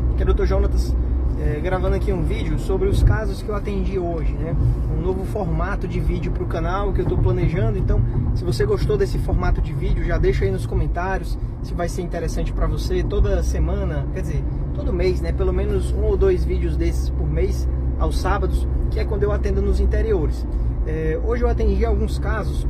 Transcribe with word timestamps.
Olá, 0.00 0.12
aqui 0.14 0.22
é 0.22 0.26
o 0.26 0.34
Dr. 0.34 0.44
Jonatas 0.46 0.96
é, 1.38 1.60
gravando 1.60 1.94
aqui 1.94 2.10
um 2.10 2.22
vídeo 2.22 2.58
sobre 2.58 2.88
os 2.88 3.02
casos 3.02 3.42
que 3.42 3.48
eu 3.50 3.54
atendi 3.54 3.98
hoje, 3.98 4.32
né? 4.32 4.56
Um 4.96 5.02
novo 5.02 5.24
formato 5.26 5.86
de 5.86 6.00
vídeo 6.00 6.32
para 6.32 6.42
o 6.42 6.46
canal 6.46 6.92
que 6.92 7.00
eu 7.00 7.02
estou 7.02 7.18
planejando. 7.18 7.76
Então, 7.76 8.00
se 8.34 8.42
você 8.42 8.64
gostou 8.64 8.96
desse 8.96 9.18
formato 9.18 9.60
de 9.60 9.74
vídeo, 9.74 10.02
já 10.02 10.16
deixa 10.16 10.44
aí 10.44 10.50
nos 10.50 10.64
comentários 10.64 11.38
se 11.62 11.74
vai 11.74 11.88
ser 11.88 12.00
interessante 12.00 12.52
para 12.52 12.66
você. 12.66 13.02
Toda 13.02 13.42
semana, 13.42 14.06
quer 14.14 14.22
dizer, 14.22 14.44
todo 14.74 14.92
mês, 14.92 15.20
né? 15.20 15.32
Pelo 15.32 15.52
menos 15.52 15.92
um 15.92 16.04
ou 16.04 16.16
dois 16.16 16.44
vídeos 16.44 16.76
desses 16.76 17.10
por 17.10 17.28
mês, 17.28 17.68
aos 17.98 18.18
sábados, 18.18 18.66
que 18.90 18.98
é 18.98 19.04
quando 19.04 19.22
eu 19.22 19.32
atendo 19.32 19.60
nos 19.60 19.80
interiores. 19.80 20.46
É, 20.86 21.20
hoje 21.22 21.42
eu 21.42 21.48
atendi 21.48 21.84
alguns 21.84 22.18
casos 22.18 22.66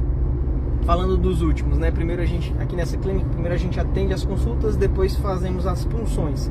falando 0.82 1.16
dos 1.16 1.42
últimos, 1.42 1.78
né? 1.78 1.92
Primeiro 1.92 2.22
a 2.22 2.26
gente, 2.26 2.52
aqui 2.58 2.74
nessa 2.74 2.96
clínica, 2.96 3.28
primeiro 3.28 3.54
a 3.54 3.58
gente 3.58 3.78
atende 3.78 4.12
as 4.12 4.24
consultas, 4.24 4.76
depois 4.76 5.14
fazemos 5.16 5.66
as 5.66 5.84
punções. 5.84 6.50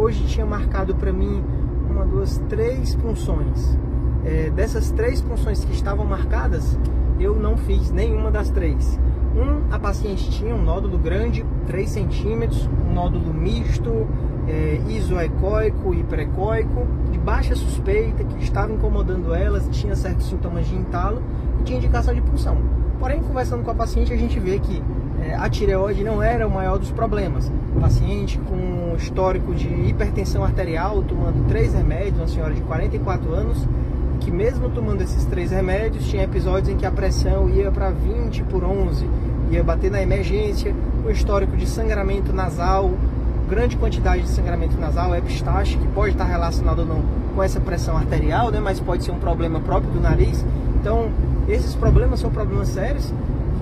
Hoje 0.00 0.24
tinha 0.24 0.46
marcado 0.46 0.94
para 0.94 1.12
mim 1.12 1.44
uma, 1.90 2.06
duas, 2.06 2.38
três 2.48 2.94
punções. 2.94 3.78
É, 4.24 4.48
dessas 4.48 4.90
três 4.90 5.20
punções 5.20 5.62
que 5.62 5.74
estavam 5.74 6.06
marcadas, 6.06 6.78
eu 7.20 7.36
não 7.36 7.54
fiz 7.58 7.90
nenhuma 7.90 8.30
das 8.30 8.48
três. 8.48 8.98
Um, 9.36 9.70
a 9.70 9.78
paciente 9.78 10.30
tinha 10.30 10.54
um 10.54 10.62
nódulo 10.62 10.96
grande, 10.96 11.44
3 11.66 11.90
centímetros, 11.90 12.66
um 12.88 12.94
nódulo 12.94 13.34
misto, 13.34 14.08
é, 14.48 14.80
isoecóico 14.88 15.92
e 15.92 16.02
precóico, 16.02 16.86
de 17.12 17.18
baixa 17.18 17.54
suspeita, 17.54 18.24
que 18.24 18.42
estava 18.42 18.72
incomodando 18.72 19.34
elas, 19.34 19.68
tinha 19.70 19.94
certos 19.94 20.30
sintomas 20.30 20.66
de 20.66 20.76
entalo 20.76 21.22
e 21.60 21.64
tinha 21.64 21.76
indicação 21.76 22.14
de 22.14 22.22
punção. 22.22 22.56
Porém, 22.98 23.22
conversando 23.22 23.62
com 23.62 23.70
a 23.70 23.74
paciente, 23.74 24.14
a 24.14 24.16
gente 24.16 24.40
vê 24.40 24.58
que 24.58 24.82
a 25.38 25.48
tireoide 25.48 26.02
não 26.02 26.22
era 26.22 26.46
o 26.46 26.50
maior 26.50 26.78
dos 26.78 26.90
problemas. 26.90 27.50
Paciente 27.80 28.38
com 28.38 28.94
histórico 28.96 29.54
de 29.54 29.68
hipertensão 29.68 30.44
arterial, 30.44 31.02
tomando 31.02 31.46
três 31.48 31.72
remédios, 31.74 32.18
uma 32.18 32.28
senhora 32.28 32.54
de 32.54 32.60
44 32.62 33.32
anos, 33.32 33.66
que 34.20 34.30
mesmo 34.30 34.68
tomando 34.68 35.02
esses 35.02 35.24
três 35.24 35.50
remédios, 35.50 36.06
tinha 36.08 36.24
episódios 36.24 36.68
em 36.68 36.76
que 36.76 36.86
a 36.86 36.90
pressão 36.90 37.48
ia 37.48 37.70
para 37.70 37.90
20 37.90 38.42
por 38.44 38.62
11, 38.62 39.08
ia 39.50 39.64
bater 39.64 39.90
na 39.90 40.02
emergência, 40.02 40.74
com 41.02 41.10
histórico 41.10 41.56
de 41.56 41.66
sangramento 41.66 42.32
nasal, 42.32 42.90
grande 43.48 43.76
quantidade 43.76 44.22
de 44.22 44.28
sangramento 44.28 44.78
nasal, 44.78 45.14
epistaxe, 45.16 45.76
que 45.76 45.88
pode 45.88 46.12
estar 46.12 46.24
relacionado 46.24 46.80
ou 46.80 46.86
não 46.86 47.02
com 47.34 47.42
essa 47.42 47.60
pressão 47.60 47.96
arterial, 47.96 48.50
né, 48.50 48.60
mas 48.60 48.78
pode 48.78 49.04
ser 49.04 49.10
um 49.10 49.18
problema 49.18 49.60
próprio 49.60 49.90
do 49.90 50.00
nariz. 50.00 50.44
Então, 50.80 51.10
esses 51.48 51.74
problemas 51.74 52.20
são 52.20 52.30
problemas 52.30 52.68
sérios 52.68 53.12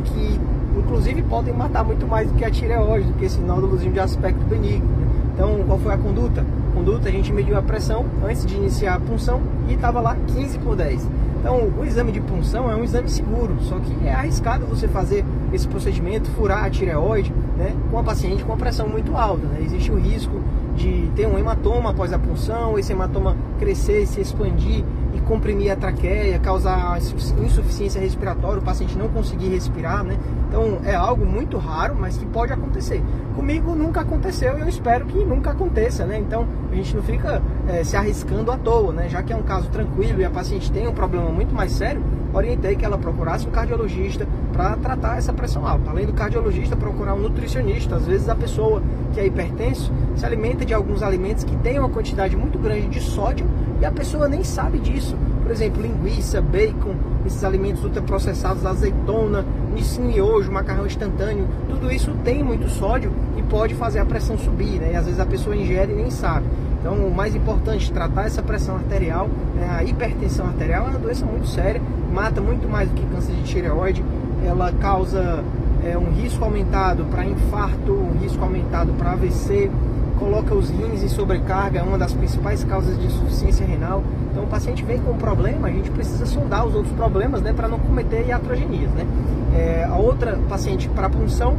que 0.04 0.38
inclusive 0.80 1.22
podem 1.22 1.54
matar 1.54 1.84
muito 1.84 2.06
mais 2.06 2.30
do 2.30 2.34
que 2.34 2.44
a 2.44 2.50
tireoide, 2.50 3.08
do 3.08 3.14
que 3.14 3.24
esse 3.24 3.38
nódulozinho 3.40 3.92
de 3.92 4.00
aspecto 4.00 4.44
benigno. 4.44 4.86
Né? 4.86 5.06
Então, 5.34 5.62
qual 5.66 5.78
foi 5.78 5.94
a 5.94 5.98
conduta? 5.98 6.40
A 6.40 6.74
conduta, 6.74 7.08
a 7.08 7.12
gente 7.12 7.32
mediu 7.32 7.56
a 7.56 7.62
pressão 7.62 8.04
antes 8.24 8.44
de 8.44 8.56
iniciar 8.56 8.94
a 8.94 9.00
punção 9.00 9.40
e 9.68 9.74
estava 9.74 10.00
lá 10.00 10.16
15 10.26 10.58
por 10.58 10.74
10. 10.74 11.08
Então, 11.40 11.70
o 11.78 11.84
exame 11.84 12.10
de 12.10 12.20
punção 12.20 12.68
é 12.68 12.74
um 12.74 12.82
exame 12.82 13.08
seguro, 13.08 13.56
só 13.60 13.78
que 13.78 14.06
é 14.06 14.12
arriscado 14.12 14.66
você 14.66 14.88
fazer 14.88 15.24
esse 15.52 15.68
procedimento, 15.68 16.28
furar 16.32 16.64
a 16.64 16.70
tireoide, 16.70 17.32
né, 17.56 17.76
com 17.90 17.98
a 17.98 18.02
paciente 18.02 18.44
com 18.44 18.52
a 18.52 18.56
pressão 18.56 18.88
muito 18.88 19.16
alta. 19.16 19.46
Né? 19.46 19.60
Existe 19.62 19.92
o 19.92 19.96
risco 19.96 20.40
de 20.76 21.08
ter 21.14 21.26
um 21.28 21.38
hematoma 21.38 21.90
após 21.90 22.12
a 22.12 22.18
punção, 22.18 22.76
esse 22.78 22.92
hematoma 22.92 23.36
crescer, 23.58 24.06
se 24.06 24.20
expandir 24.20 24.84
comprimir 25.28 25.70
a 25.70 25.76
traqueia, 25.76 26.38
causar 26.38 26.98
insuficiência 26.98 28.00
respiratória, 28.00 28.58
o 28.58 28.62
paciente 28.62 28.96
não 28.96 29.08
conseguir 29.08 29.50
respirar, 29.50 30.02
né? 30.02 30.16
Então 30.48 30.78
é 30.84 30.94
algo 30.94 31.26
muito 31.26 31.58
raro, 31.58 31.94
mas 32.00 32.16
que 32.16 32.24
pode 32.24 32.52
acontecer. 32.52 33.02
Comigo 33.36 33.74
nunca 33.74 34.00
aconteceu 34.00 34.58
e 34.58 34.62
eu 34.62 34.68
espero 34.68 35.04
que 35.04 35.22
nunca 35.24 35.50
aconteça, 35.50 36.06
né? 36.06 36.18
Então 36.18 36.46
a 36.72 36.74
gente 36.74 36.96
não 36.96 37.02
fica 37.02 37.42
é, 37.68 37.84
se 37.84 37.94
arriscando 37.94 38.50
à 38.50 38.56
toa, 38.56 38.92
né? 38.92 39.08
Já 39.08 39.22
que 39.22 39.32
é 39.32 39.36
um 39.36 39.42
caso 39.42 39.68
tranquilo 39.68 40.20
e 40.20 40.24
a 40.24 40.30
paciente 40.30 40.72
tem 40.72 40.88
um 40.88 40.94
problema 40.94 41.28
muito 41.30 41.54
mais 41.54 41.72
sério, 41.72 42.02
orientei 42.32 42.74
que 42.74 42.84
ela 42.84 42.96
procurasse 42.96 43.46
um 43.46 43.50
cardiologista 43.50 44.26
para 44.52 44.76
tratar 44.76 45.18
essa 45.18 45.32
pressão 45.32 45.66
alta. 45.66 45.90
Além 45.90 46.06
do 46.06 46.12
cardiologista, 46.14 46.74
procurar 46.74 47.14
um 47.14 47.20
nutricionista. 47.20 47.96
Às 47.96 48.06
vezes 48.06 48.28
a 48.28 48.34
pessoa 48.34 48.82
que 49.12 49.20
é 49.20 49.26
hipertenso 49.26 49.92
se 50.16 50.24
alimenta 50.24 50.64
de 50.64 50.72
alguns 50.72 51.02
alimentos 51.02 51.44
que 51.44 51.56
têm 51.56 51.78
uma 51.78 51.90
quantidade 51.90 52.34
muito 52.36 52.58
grande 52.58 52.88
de 52.88 53.00
sódio 53.00 53.46
e 53.80 53.84
a 53.84 53.90
pessoa 53.90 54.28
nem 54.28 54.42
sabe 54.42 54.78
disso. 54.78 55.16
Por 55.42 55.52
exemplo, 55.52 55.80
linguiça, 55.80 56.42
bacon, 56.42 56.94
esses 57.24 57.42
alimentos 57.42 57.82
ultraprocessados, 57.84 58.66
azeitona, 58.66 59.44
nisso 59.74 60.00
miojo, 60.00 60.50
macarrão 60.50 60.86
instantâneo, 60.86 61.46
tudo 61.68 61.90
isso 61.90 62.12
tem 62.24 62.42
muito 62.42 62.68
sódio 62.68 63.12
e 63.36 63.42
pode 63.42 63.74
fazer 63.74 64.00
a 64.00 64.04
pressão 64.04 64.36
subir, 64.36 64.78
né? 64.78 64.92
E 64.92 64.96
às 64.96 65.04
vezes 65.04 65.20
a 65.20 65.26
pessoa 65.26 65.56
ingere 65.56 65.92
e 65.92 65.96
nem 65.96 66.10
sabe. 66.10 66.46
Então, 66.80 66.94
o 66.94 67.14
mais 67.14 67.34
importante, 67.34 67.90
tratar 67.92 68.26
essa 68.26 68.42
pressão 68.42 68.76
arterial, 68.76 69.28
né? 69.54 69.68
a 69.68 69.82
hipertensão 69.82 70.46
arterial 70.46 70.86
é 70.86 70.90
uma 70.90 70.98
doença 70.98 71.26
muito 71.26 71.48
séria, 71.48 71.82
mata 72.12 72.40
muito 72.40 72.68
mais 72.68 72.88
do 72.88 72.94
que 72.94 73.04
câncer 73.06 73.32
de 73.32 73.42
tireoide, 73.42 74.04
ela 74.46 74.72
causa 74.72 75.42
é, 75.84 75.98
um 75.98 76.12
risco 76.12 76.44
aumentado 76.44 77.04
para 77.06 77.24
infarto, 77.24 77.92
um 77.92 78.18
risco 78.20 78.42
aumentado 78.42 78.92
para 78.92 79.12
AVC, 79.12 79.70
coloca 80.18 80.54
os 80.54 80.68
rins 80.68 81.02
em 81.02 81.08
sobrecarga, 81.08 81.78
é 81.78 81.82
uma 81.82 81.96
das 81.96 82.12
principais 82.12 82.64
causas 82.64 82.98
de 82.98 83.06
insuficiência 83.06 83.64
renal. 83.64 84.02
Então 84.30 84.44
o 84.44 84.46
paciente 84.46 84.84
vem 84.84 84.98
com 84.98 85.12
um 85.12 85.16
problema, 85.16 85.68
a 85.68 85.70
gente 85.70 85.90
precisa 85.90 86.26
sondar 86.26 86.66
os 86.66 86.74
outros 86.74 86.94
problemas 86.94 87.40
né, 87.40 87.52
para 87.52 87.68
não 87.68 87.78
cometer 87.78 88.26
iatrogenias. 88.26 88.90
Né? 88.90 89.06
É, 89.54 89.84
a 89.84 89.96
outra 89.96 90.38
paciente 90.48 90.88
para 90.88 91.08
punção 91.08 91.56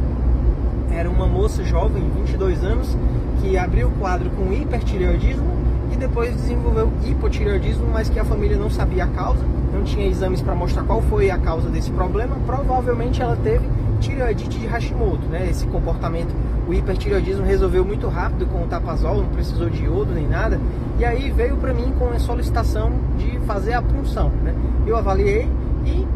era 0.92 1.08
uma 1.08 1.26
moça 1.26 1.64
jovem, 1.64 2.02
22 2.16 2.62
anos, 2.64 2.96
que 3.40 3.56
abriu 3.56 3.88
o 3.88 3.92
quadro 3.92 4.30
com 4.30 4.52
hipertireoidismo 4.52 5.60
e 5.92 5.96
depois 5.96 6.34
desenvolveu 6.34 6.90
hipotireoidismo, 7.04 7.86
mas 7.92 8.08
que 8.08 8.18
a 8.18 8.24
família 8.24 8.56
não 8.56 8.70
sabia 8.70 9.04
a 9.04 9.08
causa, 9.08 9.44
não 9.72 9.82
tinha 9.82 10.06
exames 10.06 10.40
para 10.40 10.54
mostrar 10.54 10.82
qual 10.84 11.00
foi 11.02 11.30
a 11.30 11.38
causa 11.38 11.68
desse 11.68 11.90
problema. 11.90 12.36
Provavelmente 12.46 13.22
ela 13.22 13.36
teve 13.36 13.68
tireoidite 14.00 14.58
de 14.58 14.66
Hashimoto, 14.66 15.26
né? 15.28 15.48
Esse 15.50 15.66
comportamento, 15.66 16.34
o 16.70 16.74
hipertireoidismo 16.74 17.44
resolveu 17.44 17.84
muito 17.84 18.06
rápido 18.06 18.46
com 18.46 18.62
o 18.62 18.66
tapazol, 18.68 19.16
não 19.16 19.26
precisou 19.30 19.68
de 19.68 19.82
iodo 19.82 20.14
nem 20.14 20.28
nada. 20.28 20.60
E 21.00 21.04
aí 21.04 21.28
veio 21.32 21.56
para 21.56 21.74
mim 21.74 21.92
com 21.98 22.08
a 22.10 22.18
solicitação 22.20 22.92
de 23.18 23.40
fazer 23.40 23.72
a 23.72 23.82
punção, 23.82 24.30
né? 24.44 24.54
Eu 24.86 24.96
avaliei 24.96 25.48
e 25.84 26.06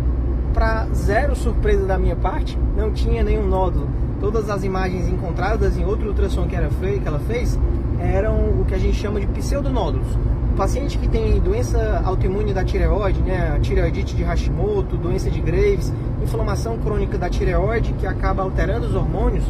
para 0.52 0.86
zero 0.94 1.34
surpresa 1.34 1.84
da 1.84 1.98
minha 1.98 2.14
parte, 2.14 2.56
não 2.76 2.92
tinha 2.92 3.24
nenhum 3.24 3.48
nódulo. 3.48 3.88
Todas 4.20 4.48
as 4.48 4.62
imagens 4.62 5.08
encontradas 5.08 5.76
em 5.76 5.84
outro 5.84 6.06
ultrassom 6.06 6.46
que, 6.46 6.54
era 6.54 6.68
que 6.68 7.02
ela 7.04 7.18
fez 7.18 7.58
eram 7.98 8.60
o 8.60 8.64
que 8.64 8.74
a 8.74 8.78
gente 8.78 8.96
chama 8.96 9.18
de 9.18 9.26
pseudonódulos. 9.26 10.06
O 10.52 10.56
paciente 10.56 10.96
que 10.98 11.08
tem 11.08 11.40
doença 11.40 12.00
autoimune 12.04 12.54
da 12.54 12.62
tireoide, 12.62 13.20
né, 13.22 13.58
tireoidite 13.60 14.14
de 14.14 14.22
Hashimoto, 14.22 14.96
doença 14.96 15.28
de 15.28 15.40
Graves, 15.40 15.92
inflamação 16.22 16.78
crônica 16.78 17.18
da 17.18 17.28
tireoide 17.28 17.92
que 17.94 18.06
acaba 18.06 18.44
alterando 18.44 18.86
os 18.86 18.94
hormônios, 18.94 19.44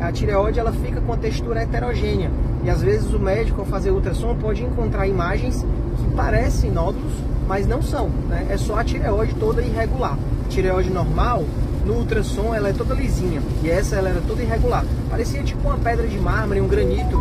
a 0.00 0.12
tireoide 0.12 0.60
ela 0.60 0.72
fica 0.72 1.00
com 1.00 1.12
a 1.12 1.16
textura 1.16 1.62
heterogênea 1.62 2.30
e 2.62 2.70
às 2.70 2.82
vezes 2.82 3.12
o 3.12 3.18
médico 3.18 3.60
ao 3.60 3.66
fazer 3.66 3.90
ultrassom 3.90 4.34
pode 4.36 4.62
encontrar 4.64 5.06
imagens 5.06 5.64
que 5.96 6.14
parecem 6.14 6.70
nódulos, 6.70 7.12
mas 7.46 7.66
não 7.66 7.82
são, 7.82 8.08
né? 8.28 8.46
é 8.50 8.56
só 8.56 8.78
a 8.78 8.84
tireoide 8.84 9.34
toda 9.34 9.62
irregular. 9.62 10.16
A 10.44 10.48
tireoide 10.48 10.90
normal, 10.90 11.44
no 11.84 11.94
ultrassom 11.94 12.54
ela 12.54 12.68
é 12.68 12.72
toda 12.72 12.94
lisinha 12.94 13.42
e 13.62 13.70
essa 13.70 13.96
ela 13.96 14.10
era 14.10 14.20
toda 14.20 14.42
irregular. 14.42 14.84
Parecia 15.10 15.42
tipo 15.42 15.66
uma 15.66 15.78
pedra 15.78 16.06
de 16.06 16.18
mármore, 16.18 16.60
um 16.60 16.68
granito, 16.68 17.16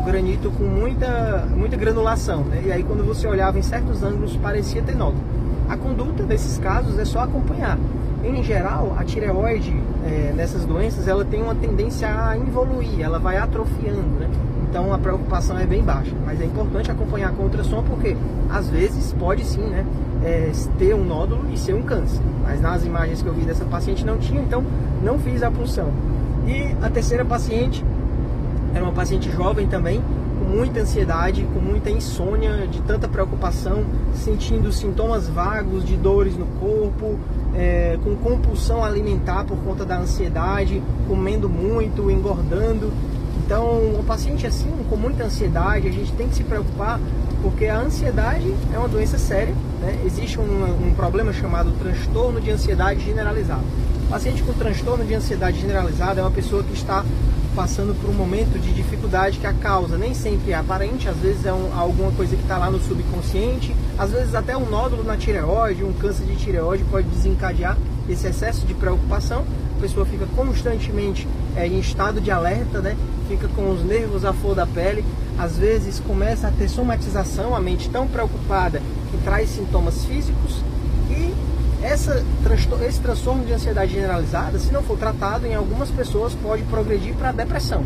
um 0.00 0.04
granito 0.04 0.50
com 0.50 0.64
muita, 0.64 1.46
muita 1.54 1.76
granulação, 1.76 2.44
né? 2.44 2.62
E 2.66 2.72
aí 2.72 2.82
quando 2.82 3.04
você 3.04 3.26
olhava 3.26 3.58
em 3.58 3.62
certos 3.62 4.02
ângulos 4.02 4.36
parecia 4.36 4.82
ter 4.82 4.94
nódulo. 4.94 5.22
A 5.68 5.76
conduta 5.76 6.22
desses 6.22 6.58
casos 6.58 6.98
é 6.98 7.04
só 7.04 7.20
acompanhar. 7.20 7.78
Em 8.22 8.42
geral, 8.42 8.96
a 8.98 9.04
tireoide 9.04 9.74
é, 10.04 10.32
nessas 10.32 10.64
doenças 10.64 11.08
ela 11.08 11.24
tem 11.24 11.42
uma 11.42 11.54
tendência 11.54 12.08
a 12.08 12.36
evoluir, 12.36 13.00
ela 13.00 13.18
vai 13.18 13.36
atrofiando, 13.38 14.20
né? 14.20 14.28
Então 14.68 14.92
a 14.92 14.98
preocupação 14.98 15.58
é 15.58 15.64
bem 15.64 15.82
baixa, 15.82 16.12
mas 16.26 16.40
é 16.40 16.44
importante 16.44 16.90
acompanhar 16.90 17.32
com 17.32 17.44
ultrassom 17.44 17.82
porque 17.84 18.16
às 18.50 18.68
vezes 18.68 19.12
pode 19.12 19.44
sim, 19.44 19.60
né, 19.60 19.86
é, 20.22 20.50
ter 20.78 20.94
um 20.94 21.04
nódulo 21.04 21.44
e 21.52 21.56
ser 21.56 21.74
um 21.74 21.82
câncer. 21.82 22.20
Mas 22.42 22.60
nas 22.60 22.84
imagens 22.84 23.22
que 23.22 23.28
eu 23.28 23.32
vi 23.32 23.44
dessa 23.44 23.64
paciente 23.64 24.04
não 24.04 24.18
tinha, 24.18 24.40
então 24.40 24.64
não 25.02 25.18
fiz 25.18 25.42
a 25.42 25.50
punção. 25.50 25.92
E 26.46 26.74
a 26.84 26.90
terceira 26.90 27.24
paciente 27.24 27.84
era 28.74 28.82
uma 28.82 28.92
paciente 28.92 29.30
jovem 29.30 29.68
também, 29.68 30.02
com 30.38 30.44
muita 30.44 30.80
ansiedade, 30.80 31.46
com 31.54 31.60
muita 31.60 31.88
insônia, 31.88 32.66
de 32.66 32.82
tanta 32.82 33.06
preocupação, 33.06 33.84
sentindo 34.14 34.72
sintomas 34.72 35.28
vagos 35.28 35.84
de 35.84 35.96
dores 35.96 36.36
no 36.36 36.46
corpo, 36.58 37.16
é, 37.56 37.98
com 38.02 38.16
compulsão 38.16 38.84
alimentar 38.84 39.44
por 39.44 39.56
conta 39.58 39.84
da 39.84 39.98
ansiedade, 39.98 40.82
comendo 41.08 41.48
muito, 41.48 42.10
engordando. 42.10 42.92
Então, 43.44 43.98
um 43.98 44.04
paciente 44.04 44.46
assim, 44.46 44.70
com 44.88 44.96
muita 44.96 45.24
ansiedade, 45.24 45.88
a 45.88 45.92
gente 45.92 46.12
tem 46.12 46.28
que 46.28 46.34
se 46.34 46.44
preocupar 46.44 46.98
porque 47.42 47.66
a 47.66 47.78
ansiedade 47.78 48.54
é 48.72 48.78
uma 48.78 48.88
doença 48.88 49.18
séria. 49.18 49.54
Né? 49.80 50.00
Existe 50.04 50.40
um, 50.40 50.88
um 50.88 50.94
problema 50.94 51.32
chamado 51.32 51.70
transtorno 51.78 52.40
de 52.40 52.50
ansiedade 52.50 53.04
generalizado. 53.04 53.64
O 54.06 54.10
paciente 54.10 54.42
com 54.42 54.52
transtorno 54.54 55.04
de 55.04 55.14
ansiedade 55.14 55.60
generalizada 55.60 56.20
é 56.20 56.24
uma 56.24 56.30
pessoa 56.30 56.62
que 56.62 56.72
está 56.72 57.04
passando 57.54 57.98
por 58.00 58.10
um 58.10 58.12
momento 58.12 58.58
de 58.58 58.72
dificuldade 58.72 59.38
que 59.38 59.46
a 59.46 59.52
causa 59.52 59.96
nem 59.96 60.12
sempre 60.12 60.50
é 60.50 60.54
aparente, 60.54 61.08
às 61.08 61.16
vezes 61.16 61.46
é 61.46 61.52
um, 61.52 61.72
alguma 61.78 62.10
coisa 62.12 62.34
que 62.34 62.42
está 62.42 62.58
lá 62.58 62.70
no 62.70 62.80
subconsciente, 62.80 63.74
às 63.96 64.10
vezes 64.10 64.34
até 64.34 64.56
um 64.56 64.68
nódulo 64.68 65.04
na 65.04 65.16
tireoide, 65.16 65.84
um 65.84 65.92
câncer 65.92 66.26
de 66.26 66.36
tireoide 66.36 66.84
pode 66.84 67.06
desencadear 67.08 67.78
esse 68.08 68.26
excesso 68.26 68.66
de 68.66 68.74
preocupação. 68.74 69.44
A 69.78 69.80
pessoa 69.80 70.04
fica 70.04 70.26
constantemente 70.34 71.28
é, 71.56 71.66
em 71.66 71.78
estado 71.78 72.20
de 72.20 72.30
alerta, 72.30 72.80
né? 72.80 72.96
fica 73.28 73.48
com 73.48 73.70
os 73.70 73.82
nervos 73.84 74.24
à 74.24 74.32
flor 74.32 74.54
da 74.54 74.66
pele, 74.66 75.04
às 75.38 75.56
vezes 75.56 76.00
começa 76.00 76.48
a 76.48 76.50
ter 76.50 76.68
somatização, 76.68 77.54
a 77.54 77.60
mente 77.60 77.88
tão 77.88 78.06
preocupada 78.06 78.82
que 79.10 79.16
traz 79.24 79.50
sintomas 79.50 80.04
físicos 80.04 80.62
essa, 81.84 82.24
esse 82.88 83.00
transtorno 83.00 83.44
de 83.44 83.52
ansiedade 83.52 83.92
generalizada, 83.92 84.58
se 84.58 84.72
não 84.72 84.82
for 84.82 84.96
tratado, 84.96 85.46
em 85.46 85.54
algumas 85.54 85.90
pessoas 85.90 86.34
pode 86.34 86.62
progredir 86.62 87.14
para 87.14 87.30
depressão. 87.30 87.84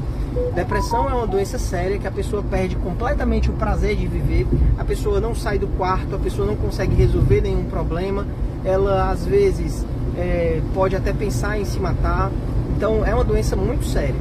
Depressão 0.54 1.10
é 1.10 1.14
uma 1.14 1.26
doença 1.26 1.58
séria 1.58 1.98
que 1.98 2.06
a 2.06 2.10
pessoa 2.10 2.42
perde 2.42 2.76
completamente 2.76 3.50
o 3.50 3.54
prazer 3.54 3.96
de 3.96 4.06
viver, 4.06 4.46
a 4.78 4.84
pessoa 4.84 5.20
não 5.20 5.34
sai 5.34 5.58
do 5.58 5.66
quarto, 5.66 6.14
a 6.14 6.18
pessoa 6.18 6.46
não 6.46 6.54
consegue 6.54 6.94
resolver 6.94 7.40
nenhum 7.40 7.64
problema, 7.64 8.24
ela 8.64 9.10
às 9.10 9.26
vezes 9.26 9.84
é, 10.16 10.60
pode 10.72 10.94
até 10.94 11.12
pensar 11.12 11.58
em 11.58 11.64
se 11.64 11.80
matar. 11.80 12.30
Então 12.76 13.04
é 13.04 13.12
uma 13.12 13.24
doença 13.24 13.56
muito 13.56 13.84
séria. 13.84 14.14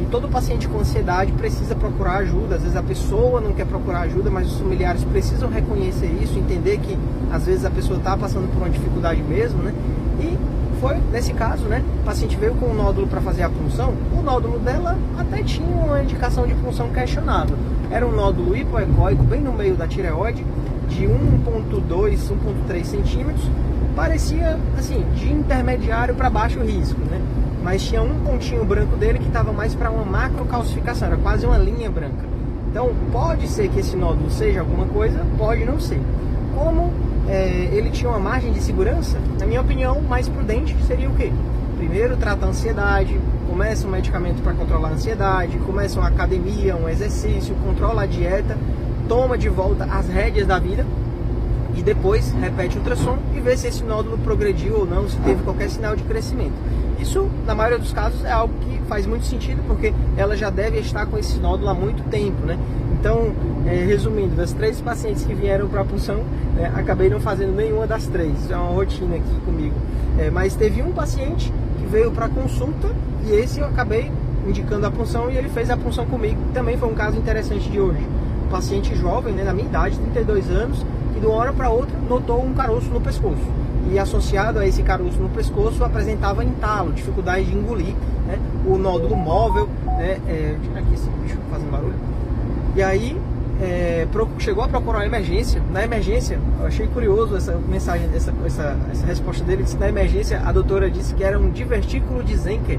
E 0.00 0.06
todo 0.06 0.28
paciente 0.28 0.68
com 0.68 0.78
ansiedade 0.78 1.32
precisa 1.32 1.74
procurar 1.74 2.18
ajuda. 2.18 2.54
Às 2.54 2.62
vezes 2.62 2.76
a 2.76 2.82
pessoa 2.82 3.40
não 3.40 3.52
quer 3.52 3.66
procurar 3.66 4.00
ajuda, 4.02 4.30
mas 4.30 4.46
os 4.46 4.58
familiares 4.58 5.02
precisam 5.04 5.50
reconhecer 5.50 6.06
isso, 6.22 6.38
entender 6.38 6.78
que 6.78 6.96
às 7.32 7.46
vezes 7.46 7.64
a 7.64 7.70
pessoa 7.70 7.98
está 7.98 8.16
passando 8.16 8.48
por 8.52 8.58
uma 8.58 8.70
dificuldade 8.70 9.20
mesmo, 9.22 9.60
né? 9.62 9.74
E 10.20 10.38
foi 10.80 10.96
nesse 11.12 11.32
caso, 11.32 11.64
né? 11.64 11.82
O 12.02 12.04
paciente 12.04 12.36
veio 12.36 12.54
com 12.54 12.66
um 12.66 12.74
nódulo 12.74 13.08
para 13.08 13.20
fazer 13.20 13.42
a 13.42 13.50
punção. 13.50 13.92
O 14.16 14.22
nódulo 14.22 14.60
dela 14.60 14.96
até 15.18 15.42
tinha 15.42 15.66
uma 15.66 16.00
indicação 16.02 16.46
de 16.46 16.54
punção 16.54 16.90
questionável. 16.90 17.56
Era 17.90 18.06
um 18.06 18.12
nódulo 18.12 18.56
hipoecóico 18.56 19.24
bem 19.24 19.40
no 19.40 19.52
meio 19.52 19.74
da 19.74 19.88
tireoide, 19.88 20.44
de 20.88 21.06
1,2, 21.06 22.30
1,3 22.68 22.84
centímetros. 22.84 23.50
Parecia 23.96 24.58
assim, 24.78 25.04
de 25.16 25.32
intermediário 25.32 26.14
para 26.14 26.30
baixo 26.30 26.60
risco, 26.60 27.00
né? 27.00 27.20
Mas 27.68 27.82
tinha 27.82 28.00
um 28.00 28.18
pontinho 28.20 28.64
branco 28.64 28.96
dele 28.96 29.18
que 29.18 29.26
estava 29.26 29.52
mais 29.52 29.74
para 29.74 29.90
uma 29.90 30.02
macrocalcificação, 30.02 31.08
era 31.08 31.18
quase 31.18 31.44
uma 31.44 31.58
linha 31.58 31.90
branca. 31.90 32.24
Então 32.70 32.90
pode 33.12 33.46
ser 33.46 33.68
que 33.68 33.80
esse 33.80 33.94
nódulo 33.94 34.30
seja 34.30 34.60
alguma 34.60 34.86
coisa, 34.86 35.22
pode 35.36 35.66
não 35.66 35.78
ser. 35.78 36.00
Como 36.54 36.90
é, 37.28 37.68
ele 37.70 37.90
tinha 37.90 38.08
uma 38.08 38.18
margem 38.18 38.54
de 38.54 38.62
segurança, 38.62 39.18
na 39.38 39.44
minha 39.44 39.60
opinião, 39.60 40.00
mais 40.00 40.26
prudente 40.30 40.74
seria 40.86 41.10
o 41.10 41.14
quê? 41.14 41.30
Primeiro 41.76 42.16
trata 42.16 42.46
a 42.46 42.48
ansiedade, 42.48 43.20
começa 43.46 43.86
um 43.86 43.90
medicamento 43.90 44.42
para 44.42 44.54
controlar 44.54 44.88
a 44.88 44.92
ansiedade, 44.92 45.58
começa 45.58 46.00
uma 46.00 46.08
academia, 46.08 46.74
um 46.74 46.88
exercício, 46.88 47.54
controla 47.56 48.04
a 48.04 48.06
dieta, 48.06 48.56
toma 49.06 49.36
de 49.36 49.50
volta 49.50 49.84
as 49.84 50.08
rédeas 50.08 50.46
da 50.46 50.58
vida 50.58 50.86
e 51.76 51.82
depois 51.82 52.32
repete 52.32 52.78
o 52.78 52.80
ultrassom 52.80 53.18
e 53.36 53.40
vê 53.40 53.58
se 53.58 53.66
esse 53.66 53.84
nódulo 53.84 54.16
progrediu 54.16 54.78
ou 54.78 54.86
não, 54.86 55.06
se 55.06 55.18
teve 55.18 55.42
qualquer 55.42 55.68
sinal 55.68 55.94
de 55.94 56.02
crescimento. 56.04 56.87
Isso, 57.00 57.28
na 57.46 57.54
maioria 57.54 57.78
dos 57.78 57.92
casos, 57.92 58.24
é 58.24 58.32
algo 58.32 58.52
que 58.60 58.80
faz 58.88 59.06
muito 59.06 59.24
sentido, 59.24 59.62
porque 59.66 59.94
ela 60.16 60.36
já 60.36 60.50
deve 60.50 60.78
estar 60.78 61.06
com 61.06 61.16
esse 61.16 61.38
nódulo 61.38 61.68
há 61.68 61.74
muito 61.74 62.02
tempo, 62.10 62.44
né? 62.44 62.58
Então, 62.98 63.32
é, 63.66 63.84
resumindo, 63.84 64.34
das 64.34 64.52
três 64.52 64.80
pacientes 64.80 65.24
que 65.24 65.32
vieram 65.32 65.68
para 65.68 65.82
a 65.82 65.84
punção, 65.84 66.24
é, 66.58 66.66
acabei 66.66 67.08
não 67.08 67.20
fazendo 67.20 67.54
nenhuma 67.54 67.86
das 67.86 68.08
três, 68.08 68.36
isso 68.40 68.52
é 68.52 68.56
uma 68.56 68.72
rotina 68.72 69.14
aqui 69.14 69.40
comigo. 69.44 69.74
É, 70.18 70.28
mas 70.30 70.56
teve 70.56 70.82
um 70.82 70.90
paciente 70.90 71.52
que 71.78 71.86
veio 71.86 72.10
para 72.10 72.28
consulta 72.28 72.88
e 73.24 73.32
esse 73.32 73.60
eu 73.60 73.66
acabei 73.66 74.10
indicando 74.48 74.84
a 74.84 74.90
punção 74.90 75.30
e 75.30 75.36
ele 75.36 75.48
fez 75.48 75.70
a 75.70 75.76
punção 75.76 76.04
comigo. 76.06 76.40
Também 76.52 76.76
foi 76.76 76.88
um 76.88 76.94
caso 76.94 77.16
interessante 77.16 77.70
de 77.70 77.78
hoje. 77.78 78.04
Um 78.44 78.50
paciente 78.50 78.96
jovem, 78.96 79.32
né, 79.32 79.44
na 79.44 79.52
minha 79.52 79.68
idade, 79.68 79.96
32 79.98 80.50
anos, 80.50 80.84
que 81.14 81.20
de 81.20 81.26
uma 81.26 81.36
hora 81.36 81.52
para 81.52 81.70
outra 81.70 81.96
notou 82.08 82.44
um 82.44 82.52
caroço 82.54 82.88
no 82.90 83.00
pescoço 83.00 83.57
e 83.92 83.98
associado 83.98 84.58
a 84.58 84.66
esse 84.66 84.82
caroço 84.82 85.18
no 85.18 85.28
pescoço 85.28 85.82
apresentava 85.84 86.44
entalo, 86.44 86.92
dificuldade 86.92 87.44
de 87.46 87.56
engolir, 87.56 87.94
né? 88.26 88.38
o 88.66 88.76
nódulo 88.76 89.16
móvel, 89.16 89.68
né? 89.86 90.18
É, 90.28 90.56
aqui 90.76 90.94
esse 90.94 91.08
bicho 91.22 91.38
fazendo 91.50 91.70
barulho. 91.70 91.94
E 92.76 92.82
aí 92.82 93.16
é, 93.60 94.06
chegou 94.38 94.62
a 94.62 94.68
procurar 94.68 94.98
uma 94.98 95.06
emergência. 95.06 95.62
Na 95.72 95.84
emergência, 95.84 96.38
eu 96.60 96.66
achei 96.66 96.86
curioso 96.86 97.36
essa 97.36 97.56
mensagem, 97.68 98.08
essa, 98.14 98.32
essa, 98.44 98.76
essa 98.90 99.06
resposta 99.06 99.44
dele. 99.44 99.62
Disse, 99.62 99.76
na 99.76 99.88
emergência, 99.88 100.40
a 100.44 100.52
doutora 100.52 100.90
disse 100.90 101.14
que 101.14 101.24
era 101.24 101.38
um 101.38 101.50
divertículo 101.50 102.22
de 102.22 102.36
Zenker. 102.36 102.78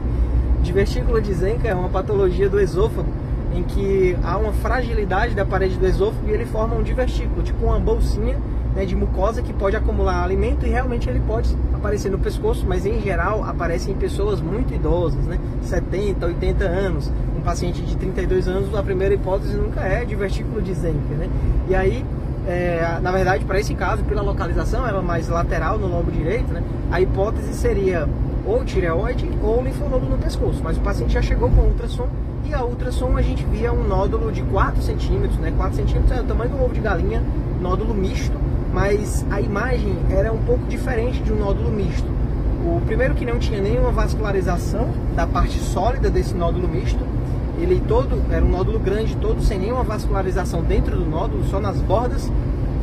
Divertículo 0.62 1.22
de 1.22 1.34
Zenker 1.34 1.72
é 1.72 1.75
uma 1.75 1.90
patologia 1.90 2.50
do 2.50 2.60
esôfago 2.60 3.10
em 3.54 3.63
que 3.63 4.18
há 4.24 4.38
uma 4.38 4.54
fragilidade 4.54 5.36
da 5.36 5.46
parede 5.46 5.78
do 5.78 5.86
esôfago 5.86 6.28
e 6.28 6.31
ele 6.31 6.46
forma 6.46 6.75
um 6.75 6.84
divertículo, 6.84 7.42
tipo 7.42 7.66
uma 7.66 7.80
bolsinha 7.80 8.38
né, 8.75 8.86
de 8.86 8.96
mucosa 8.96 9.42
que 9.42 9.51
pode 9.51 9.75
acumular 9.75 10.24
alimento 10.24 10.66
e 10.66 10.69
realmente 10.69 11.10
ele 11.10 11.19
pode 11.19 11.56
aparecer 11.74 12.12
no 12.12 12.19
pescoço, 12.19 12.66
mas 12.68 12.86
em 12.86 13.01
geral 13.01 13.44
aparece 13.44 13.92
em 13.92 13.96
pessoas 13.96 14.40
muito 14.40 14.74
idosas, 14.74 15.24
né, 15.25 15.40
70, 15.63 16.25
80 16.25 16.63
anos. 16.63 17.12
Um 17.36 17.42
paciente 17.42 17.81
de 17.81 17.96
32 17.96 18.48
anos, 18.48 18.75
a 18.75 18.84
primeira 18.84 19.13
hipótese 19.13 19.56
nunca 19.56 19.81
é 19.81 20.04
divertículo 20.04 20.62
de 20.62 20.74
Zenker, 20.74 21.18
né? 21.18 21.30
E 21.69 21.74
aí, 21.74 22.06
é, 22.46 23.00
na 23.01 23.13
verdade, 23.13 23.46
para 23.46 23.57
esse 23.57 23.74
caso, 23.74 24.04
pela 24.04 24.22
localização, 24.22 24.86
ela 24.86 25.00
é 25.00 25.01
mais 25.01 25.30
lateral 25.30 25.78
no 25.78 25.88
lobo 25.88 26.12
direito, 26.12 26.51
né? 26.51 26.62
A 26.92 27.00
hipótese 27.00 27.54
seria 27.54 28.10
ou 28.46 28.66
tireoide 28.66 29.30
ou 29.42 29.63
linfonodo 29.63 30.06
no 30.06 30.18
pescoço, 30.18 30.60
mas 30.62 30.78
o 30.78 30.81
paciente 30.81 31.13
já 31.13 31.22
chegou 31.22 31.50
com 31.50 31.62
ultrassom 31.62 32.10
e 32.45 32.53
a 32.53 32.63
ultrassom 32.63 33.18
a 33.18 33.21
gente 33.21 33.45
via 33.45 33.71
um 33.71 33.88
nódulo 33.88 34.31
de 34.31 34.41
4 34.44 34.81
centímetros, 34.81 35.38
né? 35.39 35.53
4 35.56 35.75
centímetros 35.75 36.12
é 36.12 36.21
o 36.21 36.25
tamanho 36.25 36.51
do 36.51 36.63
ovo 36.63 36.74
de 36.74 36.80
galinha, 36.80 37.24
nódulo 37.62 37.94
misto, 37.94 38.38
mas 38.74 39.25
a 39.30 39.41
imagem 39.41 39.95
era 40.09 40.31
um 40.31 40.39
pouco 40.39 40.65
diferente 40.65 41.21
de 41.21 41.31
um 41.31 41.38
nódulo 41.38 41.69
misto. 41.69 42.07
O 42.65 42.81
primeiro 42.86 43.15
que 43.15 43.25
não 43.25 43.39
tinha 43.39 43.62
nenhuma 43.62 43.91
vascularização 43.91 44.89
da 45.15 45.25
parte 45.25 45.57
sólida 45.59 46.09
desse 46.09 46.33
nódulo 46.33 46.68
misto, 46.68 47.00
ele 47.59 47.81
todo 47.88 48.21
era 48.31 48.44
um 48.44 48.50
nódulo 48.50 48.80
grande, 48.80 49.15
todo 49.18 49.41
sem 49.41 49.59
nenhuma 49.59 49.83
vascularização 49.83 50.63
dentro 50.63 50.95
do 50.95 51.06
nódulo, 51.06 51.44
só 51.45 51.59
nas 51.59 51.77
bordas, 51.77 52.31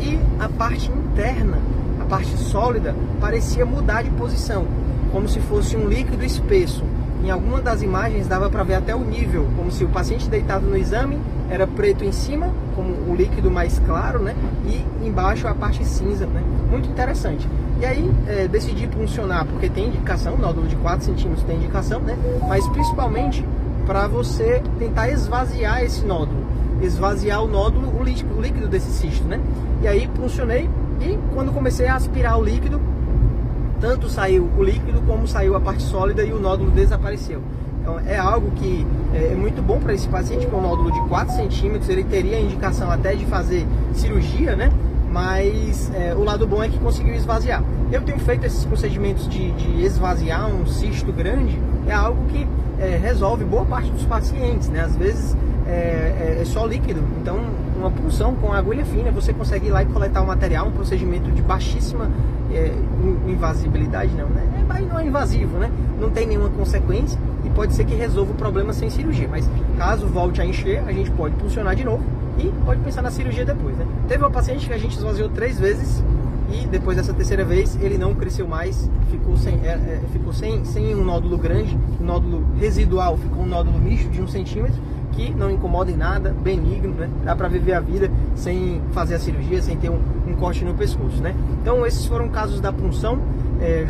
e 0.00 0.18
a 0.38 0.48
parte 0.48 0.90
interna, 0.90 1.58
a 2.00 2.04
parte 2.04 2.36
sólida, 2.36 2.94
parecia 3.20 3.64
mudar 3.64 4.02
de 4.02 4.10
posição, 4.10 4.66
como 5.12 5.28
se 5.28 5.40
fosse 5.40 5.76
um 5.76 5.88
líquido 5.88 6.24
espesso. 6.24 6.84
Em 7.26 7.30
alguma 7.32 7.60
das 7.60 7.82
imagens 7.82 8.28
dava 8.28 8.48
para 8.48 8.62
ver 8.62 8.74
até 8.74 8.94
o 8.94 9.00
nível, 9.00 9.48
como 9.56 9.68
se 9.72 9.82
o 9.82 9.88
paciente 9.88 10.30
deitado 10.30 10.64
no 10.64 10.76
exame 10.76 11.18
era 11.50 11.66
preto 11.66 12.04
em 12.04 12.12
cima, 12.12 12.54
como 12.76 12.90
o 13.10 13.16
líquido 13.16 13.50
mais 13.50 13.80
claro, 13.80 14.20
né? 14.20 14.36
E 14.64 14.86
embaixo 15.04 15.48
a 15.48 15.52
parte 15.52 15.84
cinza, 15.84 16.24
né? 16.24 16.40
Muito 16.70 16.88
interessante. 16.88 17.48
E 17.80 17.84
aí 17.84 18.08
é, 18.28 18.46
decidi 18.46 18.86
funcionar, 18.86 19.44
porque 19.44 19.68
tem 19.68 19.88
indicação, 19.88 20.38
nódulo 20.38 20.68
de 20.68 20.76
4 20.76 21.04
centímetros 21.04 21.42
tem 21.42 21.56
indicação, 21.56 21.98
né? 21.98 22.16
Mas 22.46 22.64
principalmente 22.68 23.44
para 23.84 24.06
você 24.06 24.62
tentar 24.78 25.10
esvaziar 25.10 25.82
esse 25.82 26.04
nódulo, 26.04 26.44
esvaziar 26.80 27.42
o 27.42 27.48
nódulo, 27.48 27.92
o 27.98 28.04
líquido, 28.04 28.38
o 28.38 28.40
líquido 28.40 28.68
desse 28.68 28.92
cisto, 28.92 29.24
né? 29.24 29.40
E 29.82 29.88
aí 29.88 30.08
funcionei 30.14 30.70
e 31.00 31.18
quando 31.34 31.52
comecei 31.52 31.88
a 31.88 31.96
aspirar 31.96 32.38
o 32.38 32.44
líquido, 32.44 32.80
tanto 33.80 34.08
saiu 34.08 34.50
o 34.56 34.62
líquido 34.62 35.00
como 35.02 35.26
saiu 35.26 35.54
a 35.56 35.60
parte 35.60 35.82
sólida 35.82 36.22
e 36.22 36.32
o 36.32 36.40
nódulo 36.40 36.70
desapareceu. 36.70 37.42
Então 37.80 38.00
é 38.00 38.18
algo 38.18 38.50
que 38.52 38.86
é, 39.14 39.32
é 39.32 39.34
muito 39.34 39.62
bom 39.62 39.78
para 39.78 39.94
esse 39.94 40.08
paciente 40.08 40.46
com 40.46 40.56
um 40.56 40.62
nódulo 40.62 40.90
de 40.92 41.00
4 41.08 41.36
centímetros, 41.36 41.88
ele 41.88 42.04
teria 42.04 42.36
a 42.36 42.40
indicação 42.40 42.90
até 42.90 43.14
de 43.14 43.24
fazer 43.26 43.66
cirurgia, 43.92 44.56
né? 44.56 44.72
Mas 45.10 45.90
é, 45.94 46.14
o 46.14 46.24
lado 46.24 46.46
bom 46.46 46.62
é 46.62 46.68
que 46.68 46.78
conseguiu 46.78 47.14
esvaziar. 47.14 47.62
Eu 47.90 48.02
tenho 48.02 48.18
feito 48.18 48.44
esses 48.44 48.64
procedimentos 48.64 49.28
de, 49.28 49.52
de 49.52 49.84
esvaziar 49.84 50.48
um 50.48 50.66
cisto 50.66 51.12
grande, 51.12 51.58
é 51.86 51.92
algo 51.92 52.24
que 52.26 52.46
é, 52.78 52.98
resolve 53.00 53.44
boa 53.44 53.64
parte 53.64 53.90
dos 53.90 54.04
pacientes, 54.04 54.68
né? 54.68 54.80
Às 54.80 54.96
vezes 54.96 55.36
é, 55.66 55.70
é, 55.70 56.38
é, 56.40 56.44
só 56.44 56.66
líquido, 56.66 57.02
então 57.20 57.40
uma 57.76 57.90
punção 57.90 58.34
com 58.34 58.52
agulha 58.52 58.84
fina 58.84 59.10
você 59.10 59.32
consegue 59.32 59.66
ir 59.66 59.70
lá 59.70 59.82
e 59.82 59.86
coletar 59.86 60.22
o 60.22 60.26
material, 60.26 60.68
um 60.68 60.72
procedimento 60.72 61.30
de 61.30 61.42
baixíssima 61.42 62.10
é, 62.52 62.72
invasibilidade, 63.36 64.12
não, 64.14 64.28
né? 64.28 64.42
É, 64.58 64.64
mas 64.66 64.88
não 64.88 64.98
é 64.98 65.06
invasivo, 65.06 65.58
né? 65.58 65.70
Não 66.00 66.10
tem 66.10 66.26
nenhuma 66.26 66.48
consequência 66.50 67.18
e 67.44 67.50
pode 67.50 67.74
ser 67.74 67.84
que 67.84 67.94
resolva 67.94 68.32
o 68.32 68.34
problema 68.34 68.72
sem 68.72 68.90
cirurgia. 68.90 69.28
Mas 69.28 69.48
caso 69.78 70.06
volte 70.06 70.40
a 70.40 70.44
encher, 70.44 70.82
a 70.86 70.92
gente 70.92 71.10
pode 71.12 71.34
funcionar 71.36 71.74
de 71.74 71.84
novo 71.84 72.02
e 72.38 72.52
pode 72.64 72.80
pensar 72.80 73.02
na 73.02 73.10
cirurgia 73.10 73.44
depois. 73.44 73.76
Né? 73.76 73.86
Teve 74.08 74.24
uma 74.24 74.30
paciente 74.30 74.66
que 74.66 74.72
a 74.72 74.78
gente 74.78 74.96
esvaziou 74.96 75.28
três 75.28 75.58
vezes 75.58 76.02
e 76.50 76.66
depois 76.66 76.96
dessa 76.96 77.12
terceira 77.12 77.44
vez 77.44 77.76
ele 77.80 77.98
não 77.98 78.14
cresceu 78.14 78.46
mais, 78.46 78.88
ficou 79.10 79.36
sem, 79.36 79.54
é, 79.64 79.72
é, 79.72 80.00
ficou 80.12 80.32
sem, 80.32 80.64
sem 80.64 80.94
um 80.94 81.04
nódulo 81.04 81.36
grande, 81.36 81.78
nódulo 82.00 82.44
residual, 82.58 83.16
ficou 83.16 83.42
um 83.42 83.46
nódulo 83.46 83.78
misto 83.78 84.08
de 84.10 84.22
um 84.22 84.28
centímetro 84.28 84.80
que 85.12 85.32
não 85.32 85.50
incomoda 85.50 85.90
em 85.90 85.96
nada, 85.96 86.34
benigno, 86.42 86.94
né? 86.94 87.08
Dá 87.24 87.34
para 87.34 87.48
viver 87.48 87.72
a 87.72 87.80
vida 87.80 88.10
sem 88.34 88.82
fazer 88.92 89.14
a 89.14 89.18
cirurgia, 89.18 89.62
sem 89.62 89.76
ter 89.76 89.90
um 89.90 89.98
corte 90.36 90.64
no 90.64 90.74
pescoço, 90.74 91.20
né? 91.22 91.34
Então 91.60 91.84
esses 91.86 92.06
foram 92.06 92.28
casos 92.28 92.60
da 92.60 92.72
punção. 92.72 93.18
É, 93.60 93.84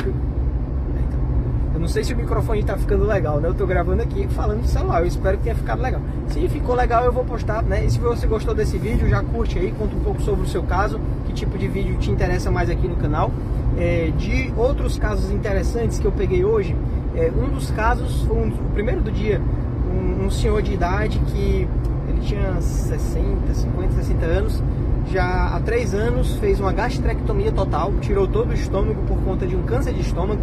Eu 1.76 1.80
não 1.80 1.88
sei 1.88 2.02
se 2.02 2.14
o 2.14 2.16
microfone 2.16 2.60
está 2.60 2.74
ficando 2.74 3.04
legal, 3.04 3.38
né? 3.38 3.48
Eu 3.48 3.52
estou 3.52 3.66
gravando 3.66 4.02
aqui 4.02 4.26
falando 4.28 4.62
de 4.62 4.68
celular, 4.68 5.02
eu 5.02 5.06
espero 5.06 5.36
que 5.36 5.44
tenha 5.44 5.54
ficado 5.54 5.82
legal. 5.82 6.00
Se 6.28 6.48
ficou 6.48 6.74
legal, 6.74 7.04
eu 7.04 7.12
vou 7.12 7.22
postar, 7.22 7.62
né? 7.62 7.84
E 7.84 7.90
se 7.90 7.98
você 7.98 8.26
gostou 8.26 8.54
desse 8.54 8.78
vídeo, 8.78 9.06
já 9.06 9.22
curte 9.22 9.58
aí, 9.58 9.74
conta 9.78 9.94
um 9.94 10.00
pouco 10.00 10.22
sobre 10.22 10.46
o 10.46 10.48
seu 10.48 10.62
caso, 10.62 10.98
que 11.26 11.34
tipo 11.34 11.58
de 11.58 11.68
vídeo 11.68 11.98
te 11.98 12.10
interessa 12.10 12.50
mais 12.50 12.70
aqui 12.70 12.88
no 12.88 12.96
canal. 12.96 13.30
É, 13.76 14.10
de 14.16 14.54
outros 14.56 14.98
casos 14.98 15.30
interessantes 15.30 15.98
que 15.98 16.06
eu 16.06 16.12
peguei 16.12 16.46
hoje, 16.46 16.74
é, 17.14 17.30
um 17.30 17.50
dos 17.50 17.70
casos 17.72 18.26
um, 18.30 18.48
o 18.48 18.70
primeiro 18.72 19.02
do 19.02 19.10
dia, 19.10 19.38
um, 19.38 20.24
um 20.24 20.30
senhor 20.30 20.62
de 20.62 20.72
idade 20.72 21.18
que 21.26 21.68
ele 22.08 22.20
tinha 22.22 22.58
60, 22.58 23.52
50, 23.52 23.92
60 23.92 24.24
anos, 24.24 24.62
já 25.10 25.54
há 25.54 25.60
três 25.60 25.94
anos 25.94 26.36
fez 26.36 26.60
uma 26.60 26.72
gastrectomia 26.72 27.52
total, 27.52 27.92
tirou 28.00 28.26
todo 28.26 28.50
o 28.50 28.54
estômago 28.54 29.02
por 29.06 29.18
conta 29.18 29.46
de 29.46 29.54
um 29.54 29.62
câncer 29.62 29.92
de 29.92 30.00
estômago 30.00 30.40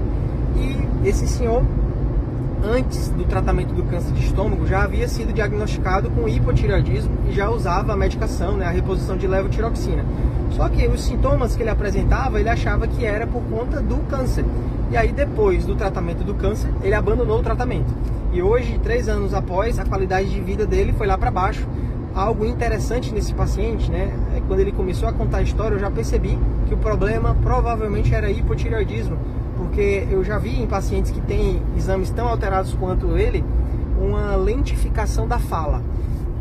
e 0.56 1.08
esse 1.08 1.28
senhor, 1.28 1.64
antes 2.64 3.10
do 3.10 3.26
tratamento 3.26 3.74
do 3.74 3.84
câncer 3.84 4.14
de 4.14 4.26
estômago, 4.26 4.66
já 4.66 4.84
havia 4.84 5.08
sido 5.08 5.34
diagnosticado 5.34 6.10
com 6.10 6.28
hipotireoidismo 6.28 7.12
e 7.30 7.34
já 7.34 7.50
usava 7.50 7.94
a 7.94 7.98
medicação, 7.98 8.56
né, 8.56 8.66
a 8.66 8.72
reposição 8.72 9.18
de 9.18 9.28
levotiroxina. 9.28 10.06
Só 10.52 10.70
que 10.70 10.88
os 10.88 11.04
sintomas 11.04 11.56
que 11.56 11.64
ele 11.64 11.70
apresentava, 11.70 12.40
ele 12.40 12.50
achava 12.50 12.88
que 12.88 13.04
era 13.06 13.26
por 13.26 13.42
conta 13.44 13.82
do 13.82 13.98
câncer. 14.08 14.46
E 14.92 14.98
aí, 14.98 15.12
depois 15.12 15.66
do 15.66 15.76
tratamento 15.76 16.24
do 16.24 16.36
câncer, 16.36 16.70
ele 16.84 16.94
abandonou 16.94 17.40
o 17.40 17.44
tratamento. 17.44 17.92
E 18.32 18.42
hoje, 18.42 18.80
três 18.84 19.10
anos 19.10 19.34
após, 19.34 19.80
a 19.80 19.86
qualidade 19.86 20.30
de 20.30 20.40
vida 20.40 20.66
dele 20.66 20.94
foi 20.94 21.08
lá 21.08 21.18
para 21.18 21.32
baixo. 21.32 21.68
Algo 22.16 22.46
interessante 22.46 23.12
nesse 23.12 23.34
paciente, 23.34 23.90
né? 23.90 24.14
É 24.38 24.42
quando 24.48 24.60
ele 24.60 24.72
começou 24.72 25.10
a 25.10 25.14
contar 25.14 25.38
a 25.38 25.42
história, 25.42 25.76
eu 25.76 25.80
já 25.80 25.90
percebi 25.90 26.38
que 26.68 26.74
o 26.74 26.78
problema 26.78 27.36
provavelmente 27.42 28.14
era 28.14 28.30
hipotireoidismo 28.30 29.18
porque 29.64 30.08
eu 30.12 30.24
já 30.24 30.38
vi 30.38 30.62
em 30.62 30.68
pacientes 30.68 31.12
que 31.12 31.22
têm 31.22 31.62
exames 31.78 32.10
tão 32.10 32.28
alterados 32.28 32.74
quanto 32.76 33.18
ele, 33.18 33.44
uma 34.00 34.36
lentificação 34.36 35.28
da 35.28 35.40
fala. 35.40 35.82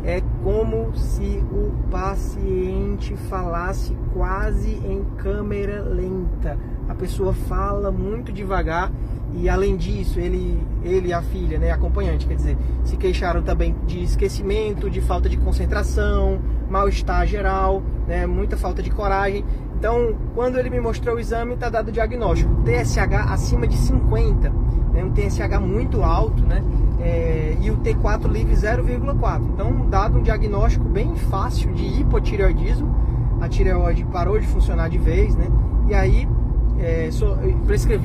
É 0.03 0.21
como 0.43 0.93
se 0.95 1.41
o 1.51 1.71
paciente 1.89 3.15
falasse 3.29 3.95
quase 4.13 4.71
em 4.71 5.03
câmera 5.17 5.81
lenta. 5.81 6.57
A 6.89 6.93
pessoa 6.93 7.33
fala 7.33 7.89
muito 7.91 8.33
devagar 8.33 8.91
e 9.35 9.49
além 9.49 9.75
disso, 9.75 10.19
ele, 10.19 10.59
ele 10.83 11.09
e 11.09 11.13
a 11.13 11.21
filha, 11.21 11.57
né, 11.57 11.71
acompanhante, 11.71 12.27
quer 12.27 12.35
dizer, 12.35 12.57
se 12.83 12.95
queixaram 12.97 13.41
também 13.41 13.75
de 13.85 14.03
esquecimento, 14.03 14.89
de 14.89 15.01
falta 15.01 15.27
de 15.27 15.37
concentração, 15.37 16.39
mal-estar 16.69 17.25
geral, 17.25 17.81
né, 18.07 18.25
muita 18.27 18.55
falta 18.57 18.81
de 18.83 18.91
coragem. 18.91 19.43
Então, 19.77 20.15
quando 20.33 20.57
ele 20.57 20.69
me 20.69 20.79
mostrou 20.79 21.15
o 21.15 21.19
exame, 21.19 21.55
está 21.55 21.69
dado 21.69 21.89
o 21.89 21.91
diagnóstico. 21.91 22.49
TSH 22.63 23.31
acima 23.31 23.67
de 23.67 23.75
50, 23.75 24.49
né? 24.93 25.03
um 25.03 25.11
TSH 25.11 25.59
muito 25.59 26.01
alto, 26.03 26.41
né? 26.41 26.63
É, 27.01 27.57
e 27.59 27.69
o 27.69 27.77
T4 27.77 28.31
livre 28.31 28.55
0,4. 28.55 29.41
Então, 29.53 29.87
dado 29.89 30.19
um 30.19 30.21
diagnóstico 30.21 30.85
bem 30.85 31.15
fácil 31.15 31.73
de 31.73 31.99
hipotireoidismo, 31.99 32.95
a 33.41 33.49
tireoide 33.49 34.05
parou 34.05 34.39
de 34.39 34.47
funcionar 34.47 34.89
de 34.89 34.97
vez, 34.97 35.35
né? 35.35 35.47
E 35.89 35.93
aí, 35.93 36.29
é, 36.83 37.09
so, 37.11 37.25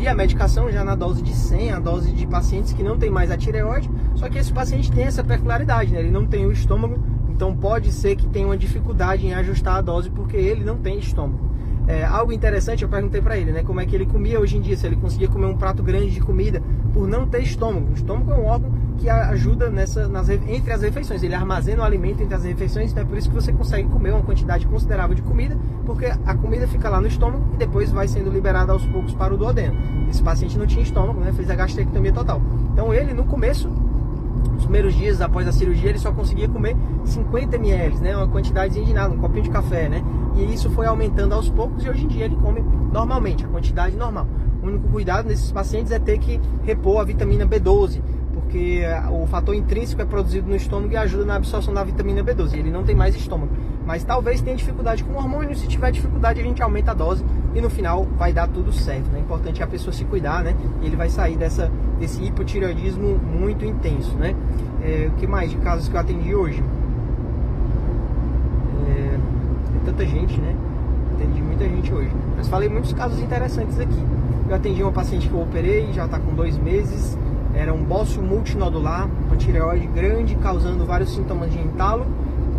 a 0.09 0.15
medicação 0.15 0.71
já 0.71 0.85
na 0.85 0.95
dose 0.95 1.21
de 1.21 1.35
100, 1.35 1.73
a 1.73 1.81
dose 1.81 2.13
de 2.13 2.27
pacientes 2.27 2.73
que 2.73 2.83
não 2.83 2.97
tem 2.97 3.11
mais 3.11 3.31
a 3.31 3.37
tireoide, 3.37 3.91
só 4.15 4.29
que 4.29 4.39
esse 4.39 4.53
paciente 4.53 4.91
tem 4.93 5.05
essa 5.05 5.25
peculiaridade, 5.25 5.93
né? 5.93 5.99
Ele 5.99 6.11
não 6.11 6.25
tem 6.25 6.47
o 6.47 6.53
estômago, 6.53 6.97
então 7.29 7.57
pode 7.57 7.91
ser 7.91 8.15
que 8.15 8.27
tenha 8.29 8.47
uma 8.47 8.57
dificuldade 8.57 9.27
em 9.27 9.35
ajustar 9.35 9.77
a 9.77 9.81
dose 9.81 10.09
porque 10.11 10.37
ele 10.37 10.65
não 10.65 10.77
tem 10.77 10.99
estômago. 10.99 11.49
É, 11.89 12.05
algo 12.05 12.33
interessante, 12.33 12.83
eu 12.83 12.89
perguntei 12.89 13.21
para 13.21 13.37
ele, 13.37 13.51
né, 13.51 13.63
como 13.65 13.81
é 13.81 13.87
que 13.87 13.97
ele 13.97 14.05
comia 14.05 14.39
hoje 14.39 14.59
em 14.59 14.61
dia, 14.61 14.77
se 14.77 14.87
ele 14.87 14.97
conseguia 14.97 15.27
comer 15.27 15.47
um 15.47 15.57
prato 15.57 15.83
grande 15.83 16.11
de 16.11 16.21
comida 16.21 16.63
por 16.93 17.09
não 17.09 17.27
ter 17.27 17.43
estômago. 17.43 17.89
O 17.91 17.95
estômago 17.95 18.31
é 18.31 18.37
um 18.37 18.45
órgão 18.45 18.68
que 18.99 19.09
ajuda 19.09 19.71
nessa, 19.71 20.09
nas, 20.09 20.29
entre 20.29 20.73
as 20.73 20.83
refeições, 20.83 21.23
ele 21.23 21.35
armazena 21.35 21.83
o 21.83 21.85
alimento 21.85 22.23
entre 22.23 22.35
as 22.35 22.45
refeições, 22.45 22.91
então 22.91 23.03
é 23.03 23.07
por 23.07 23.17
isso 23.17 23.29
que 23.29 23.35
você 23.35 23.53
consegue 23.53 23.89
comer 23.89 24.13
uma 24.13 24.23
quantidade 24.23 24.67
considerável 24.67 25.15
de 25.15 25.23
comida, 25.23 25.57
porque 25.87 26.07
a 26.07 26.35
comida 26.35 26.67
fica 26.67 26.89
lá 26.89 27.01
no 27.01 27.07
estômago 27.07 27.45
e 27.55 27.57
depois 27.57 27.91
vai 27.91 28.09
sendo 28.09 28.31
liberada 28.31 28.73
aos 28.73 28.85
poucos 28.87 29.15
para 29.15 29.33
o 29.33 29.37
duodeno. 29.37 29.77
Esse 30.11 30.23
paciente 30.23 30.59
não 30.59 30.67
tinha 30.67 30.83
estômago, 30.83 31.21
né, 31.21 31.33
fez 31.33 31.49
a 31.49 31.55
gastrectomia 31.55 32.13
total. 32.13 32.43
Então 32.73 32.93
ele, 32.93 33.15
no 33.15 33.25
começo, 33.25 33.71
nos 34.59 34.65
primeiros 34.65 34.95
dias 34.95 35.21
após 35.21 35.47
a 35.47 35.53
cirurgia, 35.53 35.91
ele 35.91 35.99
só 35.99 36.13
conseguia 36.13 36.49
comer 36.49 36.77
50 37.05 37.57
ml, 37.57 37.99
né? 37.99 38.17
Uma 38.17 38.29
quantidade 38.29 38.85
de 38.85 38.93
nada, 38.93 39.15
um 39.15 39.19
copinho 39.19 39.45
de 39.45 39.51
café, 39.51 39.89
né? 39.89 40.03
E 40.35 40.53
isso 40.53 40.71
foi 40.71 40.87
aumentando 40.87 41.35
aos 41.35 41.49
poucos 41.49 41.85
e 41.85 41.89
hoje 41.89 42.05
em 42.05 42.09
dia 42.09 42.25
ele 42.25 42.37
come 42.37 42.65
normalmente, 42.93 43.45
a 43.45 43.49
quantidade 43.49 43.97
normal. 43.97 44.27
O 44.63 44.67
único 44.67 44.89
cuidado 44.89 45.29
nesses 45.29 45.53
pacientes 45.53 45.93
é 45.93 45.99
ter 45.99 46.19
que 46.19 46.41
repor 46.65 47.01
a 47.01 47.05
vitamina 47.05 47.47
B12, 47.47 48.01
porque 48.49 48.81
o 49.13 49.27
fator 49.27 49.55
intrínseco 49.55 50.01
é 50.01 50.07
produzido 50.07 50.49
no 50.49 50.57
estômago 50.57 50.91
e 50.91 50.97
ajuda 50.97 51.27
na 51.27 51.35
absorção 51.35 51.75
da 51.75 51.85
vitamina 51.85 52.25
B12. 52.25 52.55
Ele 52.55 52.71
não 52.71 52.83
tem 52.83 52.97
mais 52.97 53.15
estômago, 53.15 53.53
mas 53.85 54.03
talvez 54.03 54.41
tenha 54.41 54.57
dificuldade 54.57 55.05
com 55.05 55.13
o 55.13 55.17
hormônio. 55.17 55.55
Se 55.55 55.69
tiver 55.69 55.93
dificuldade, 55.93 56.41
a 56.41 56.43
gente 56.43 56.63
aumenta 56.63 56.93
a 56.93 56.95
dose 56.95 57.23
e 57.55 57.61
no 57.61 57.69
final 57.69 58.07
vai 58.17 58.33
dar 58.33 58.49
tudo 58.49 58.73
certo. 58.73 59.11
Né? 59.11 59.19
O 59.19 59.21
importante 59.21 59.61
é 59.61 59.65
a 59.65 59.67
pessoa 59.67 59.93
se 59.93 60.03
cuidar, 60.07 60.43
né? 60.43 60.57
E 60.81 60.87
ele 60.87 60.97
vai 60.97 61.11
sair 61.11 61.37
dessa, 61.37 61.71
desse 62.01 62.25
hipotireoidismo 62.25 63.19
muito 63.19 63.67
intenso, 63.67 64.17
né? 64.17 64.35
É, 64.83 65.11
o 65.13 65.17
que 65.19 65.27
mais 65.27 65.51
de 65.51 65.59
casos 65.59 65.87
que 65.87 65.95
eu 65.95 66.01
atendi 66.01 66.35
hoje? 66.35 66.65
É, 68.89 69.19
tem 69.73 69.81
tanta 69.85 70.07
gente, 70.07 70.41
né? 70.41 70.57
Atendi 71.17 71.43
muita 71.43 71.69
gente 71.69 71.93
hoje. 71.93 72.11
Mas 72.35 72.49
falei 72.49 72.71
muitos 72.71 72.95
casos 72.95 73.21
interessantes 73.21 73.79
aqui. 73.79 74.03
Eu 74.49 74.57
atendi 74.57 74.83
uma 74.83 74.93
paciente 74.93 75.29
que 75.29 75.35
eu 75.35 75.43
operei, 75.43 75.93
já 75.93 76.07
está 76.07 76.19
com 76.19 76.33
dois 76.35 76.57
meses 76.57 77.19
era 77.55 77.73
um 77.73 77.83
bócio 77.83 78.23
multinodular, 78.23 79.09
uma 79.27 79.37
tireoide 79.37 79.87
grande, 79.87 80.35
causando 80.37 80.85
vários 80.85 81.11
sintomas 81.15 81.51
de 81.51 81.59
entalo. 81.59 82.07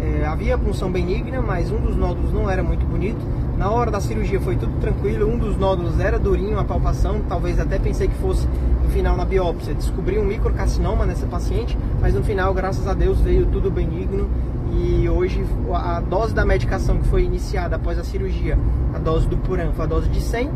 É, 0.01 0.25
havia 0.25 0.57
punção 0.57 0.91
benigna, 0.91 1.41
mas 1.41 1.71
um 1.71 1.77
dos 1.77 1.95
nódulos 1.95 2.31
não 2.31 2.49
era 2.49 2.63
muito 2.63 2.85
bonito. 2.85 3.19
Na 3.57 3.69
hora 3.69 3.91
da 3.91 3.99
cirurgia 3.99 4.39
foi 4.39 4.55
tudo 4.55 4.79
tranquilo, 4.79 5.29
um 5.29 5.37
dos 5.37 5.57
nódulos 5.57 5.99
era 5.99 6.17
durinho, 6.17 6.57
a 6.57 6.63
palpação, 6.63 7.21
talvez 7.27 7.59
até 7.59 7.77
pensei 7.77 8.07
que 8.07 8.15
fosse 8.15 8.47
no 8.81 8.89
final 8.89 9.17
na 9.17 9.25
biópsia. 9.25 9.73
Descobri 9.73 10.17
um 10.17 10.23
microcarcinoma 10.23 11.05
nessa 11.05 11.25
paciente, 11.27 11.77
mas 11.99 12.13
no 12.13 12.23
final, 12.23 12.53
graças 12.53 12.87
a 12.87 12.93
Deus, 12.93 13.19
veio 13.19 13.45
tudo 13.47 13.69
benigno 13.69 14.29
e 14.71 15.09
hoje 15.09 15.43
a 15.73 15.99
dose 15.99 16.33
da 16.33 16.45
medicação 16.45 16.97
que 16.99 17.07
foi 17.09 17.23
iniciada 17.23 17.75
após 17.75 17.99
a 17.99 18.03
cirurgia, 18.03 18.57
a 18.93 18.99
dose 18.99 19.27
do 19.27 19.35
Puran 19.37 19.71
foi 19.73 19.85
a 19.85 19.87
dose 19.87 20.07
de 20.09 20.21
100 20.21 20.49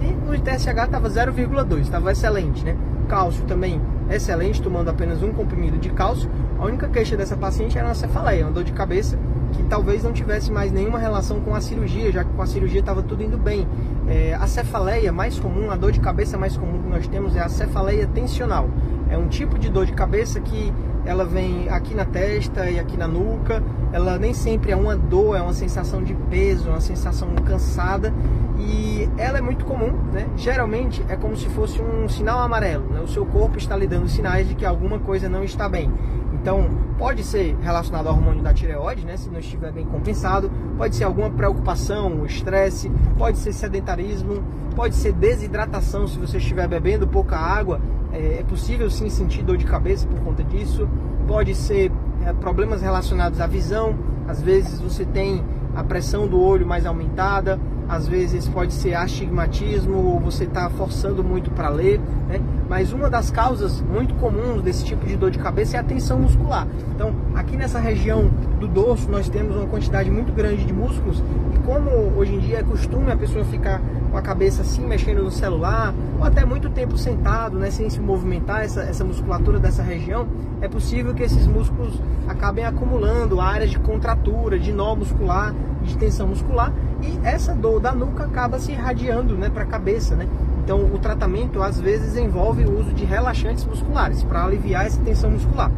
e 0.00 0.26
no 0.26 0.38
TSH 0.38 0.66
estava 0.66 1.08
0,2, 1.08 1.80
estava 1.80 2.12
excelente, 2.12 2.64
né? 2.64 2.76
Cálcio 3.10 3.44
também 3.44 3.80
excelente, 4.08 4.62
tomando 4.62 4.88
apenas 4.88 5.20
um 5.20 5.32
comprimido 5.32 5.76
de 5.78 5.90
cálcio. 5.90 6.30
A 6.60 6.64
única 6.64 6.88
queixa 6.88 7.16
dessa 7.16 7.36
paciente 7.36 7.76
era 7.76 7.88
uma 7.88 7.94
cefaleia, 7.94 8.44
uma 8.44 8.52
dor 8.52 8.62
de 8.62 8.72
cabeça 8.72 9.18
que 9.52 9.64
talvez 9.64 10.04
não 10.04 10.12
tivesse 10.12 10.52
mais 10.52 10.70
nenhuma 10.70 10.96
relação 10.96 11.40
com 11.40 11.52
a 11.52 11.60
cirurgia, 11.60 12.12
já 12.12 12.22
que 12.22 12.30
com 12.30 12.40
a 12.40 12.46
cirurgia 12.46 12.78
estava 12.78 13.02
tudo 13.02 13.24
indo 13.24 13.36
bem. 13.36 13.66
É, 14.06 14.34
a 14.34 14.46
cefaleia 14.46 15.12
mais 15.12 15.40
comum, 15.40 15.72
a 15.72 15.76
dor 15.76 15.90
de 15.90 15.98
cabeça 15.98 16.38
mais 16.38 16.56
comum 16.56 16.80
que 16.80 16.88
nós 16.88 17.08
temos 17.08 17.34
é 17.34 17.40
a 17.40 17.48
cefaleia 17.48 18.06
tensional. 18.06 18.70
É 19.08 19.18
um 19.18 19.26
tipo 19.26 19.58
de 19.58 19.68
dor 19.68 19.86
de 19.86 19.92
cabeça 19.92 20.38
que 20.38 20.72
ela 21.04 21.24
vem 21.24 21.68
aqui 21.68 21.94
na 21.94 22.04
testa 22.04 22.70
e 22.70 22.78
aqui 22.78 22.96
na 22.96 23.08
nuca. 23.08 23.60
Ela 23.92 24.18
nem 24.18 24.32
sempre 24.32 24.70
é 24.70 24.76
uma 24.76 24.96
dor, 24.96 25.36
é 25.36 25.42
uma 25.42 25.52
sensação 25.52 26.00
de 26.00 26.14
peso, 26.14 26.68
uma 26.68 26.80
sensação 26.80 27.28
cansada 27.44 28.14
e 28.60 29.08
ela 29.16 29.38
é 29.38 29.40
muito 29.40 29.64
comum, 29.64 29.92
né? 30.12 30.28
Geralmente 30.36 31.04
é 31.08 31.16
como 31.16 31.36
se 31.36 31.48
fosse 31.48 31.80
um 31.80 32.08
sinal 32.08 32.40
amarelo, 32.40 32.86
né? 32.90 33.00
O 33.00 33.08
seu 33.08 33.24
corpo 33.24 33.56
está 33.56 33.76
lhe 33.76 33.86
dando 33.86 34.08
sinais 34.08 34.46
de 34.46 34.54
que 34.54 34.64
alguma 34.64 34.98
coisa 34.98 35.28
não 35.28 35.42
está 35.42 35.68
bem. 35.68 35.90
Então, 36.32 36.68
pode 36.98 37.22
ser 37.24 37.56
relacionado 37.60 38.06
ao 38.06 38.14
hormônio 38.14 38.42
da 38.42 38.52
tireoide, 38.52 39.04
né? 39.04 39.16
Se 39.16 39.30
não 39.30 39.40
estiver 39.40 39.72
bem 39.72 39.84
compensado, 39.86 40.50
pode 40.76 40.96
ser 40.96 41.04
alguma 41.04 41.30
preocupação, 41.30 42.24
estresse, 42.24 42.90
pode 43.18 43.38
ser 43.38 43.52
sedentarismo, 43.52 44.42
pode 44.76 44.94
ser 44.94 45.12
desidratação 45.12 46.06
se 46.06 46.18
você 46.18 46.38
estiver 46.38 46.68
bebendo 46.68 47.06
pouca 47.06 47.36
água. 47.36 47.80
É, 48.12 48.38
é 48.40 48.44
possível 48.44 48.90
sim 48.90 49.08
sentir 49.08 49.42
dor 49.42 49.56
de 49.56 49.64
cabeça 49.64 50.06
por 50.06 50.20
conta 50.20 50.44
disso. 50.44 50.88
Pode 51.26 51.54
ser 51.54 51.90
é, 52.24 52.32
problemas 52.32 52.82
relacionados 52.82 53.40
à 53.40 53.46
visão. 53.46 53.98
Às 54.28 54.40
vezes 54.40 54.80
você 54.80 55.04
tem 55.04 55.42
a 55.74 55.84
pressão 55.84 56.26
do 56.26 56.40
olho 56.40 56.66
mais 56.66 56.86
aumentada, 56.86 57.60
às 57.90 58.06
vezes 58.06 58.46
pode 58.46 58.72
ser 58.72 58.94
astigmatismo 58.94 59.96
ou 59.96 60.20
você 60.20 60.44
está 60.44 60.70
forçando 60.70 61.24
muito 61.24 61.50
para 61.50 61.68
ler, 61.68 62.00
né? 62.28 62.40
Mas 62.68 62.92
uma 62.92 63.10
das 63.10 63.32
causas 63.32 63.80
muito 63.80 64.14
comuns 64.14 64.62
desse 64.62 64.84
tipo 64.84 65.04
de 65.04 65.16
dor 65.16 65.32
de 65.32 65.40
cabeça 65.40 65.76
é 65.76 65.80
a 65.80 65.82
tensão 65.82 66.20
muscular. 66.20 66.68
Então, 66.94 67.12
aqui 67.34 67.56
nessa 67.56 67.80
região 67.80 68.30
do 68.60 68.68
dorso 68.68 69.10
nós 69.10 69.26
temos 69.28 69.56
uma 69.56 69.66
quantidade 69.66 70.10
muito 70.10 70.32
grande 70.32 70.66
de 70.66 70.72
músculos 70.72 71.24
e 71.54 71.58
como 71.60 71.90
hoje 72.14 72.34
em 72.34 72.38
dia 72.38 72.58
é 72.58 72.62
costume 72.62 73.10
a 73.10 73.16
pessoa 73.16 73.42
ficar 73.42 73.80
com 74.10 74.18
a 74.18 74.20
cabeça 74.20 74.60
assim 74.60 74.86
mexendo 74.86 75.22
no 75.22 75.30
celular 75.30 75.94
ou 76.18 76.24
até 76.24 76.44
muito 76.44 76.68
tempo 76.68 76.98
sentado, 76.98 77.58
né, 77.58 77.70
sem 77.70 77.88
se 77.88 77.98
movimentar 77.98 78.62
essa, 78.62 78.82
essa 78.82 79.02
musculatura 79.02 79.58
dessa 79.58 79.82
região, 79.82 80.28
é 80.60 80.68
possível 80.68 81.14
que 81.14 81.22
esses 81.22 81.46
músculos 81.46 81.98
acabem 82.28 82.66
acumulando 82.66 83.40
áreas 83.40 83.70
de 83.70 83.78
contratura, 83.78 84.58
de 84.58 84.72
nó 84.72 84.94
muscular, 84.94 85.54
de 85.82 85.96
tensão 85.96 86.28
muscular 86.28 86.70
e 87.00 87.18
essa 87.26 87.54
dor 87.54 87.80
da 87.80 87.92
nuca 87.92 88.24
acaba 88.24 88.58
se 88.58 88.72
irradiando 88.72 89.38
né, 89.38 89.48
para 89.48 89.62
a 89.62 89.66
cabeça. 89.66 90.14
Né? 90.14 90.28
Então, 90.62 90.84
o 90.84 90.98
tratamento 90.98 91.62
às 91.62 91.80
vezes 91.80 92.16
envolve 92.16 92.64
o 92.64 92.78
uso 92.78 92.92
de 92.92 93.04
relaxantes 93.04 93.64
musculares 93.64 94.22
para 94.22 94.44
aliviar 94.44 94.86
essa 94.86 95.00
tensão 95.00 95.30
muscular. 95.30 95.70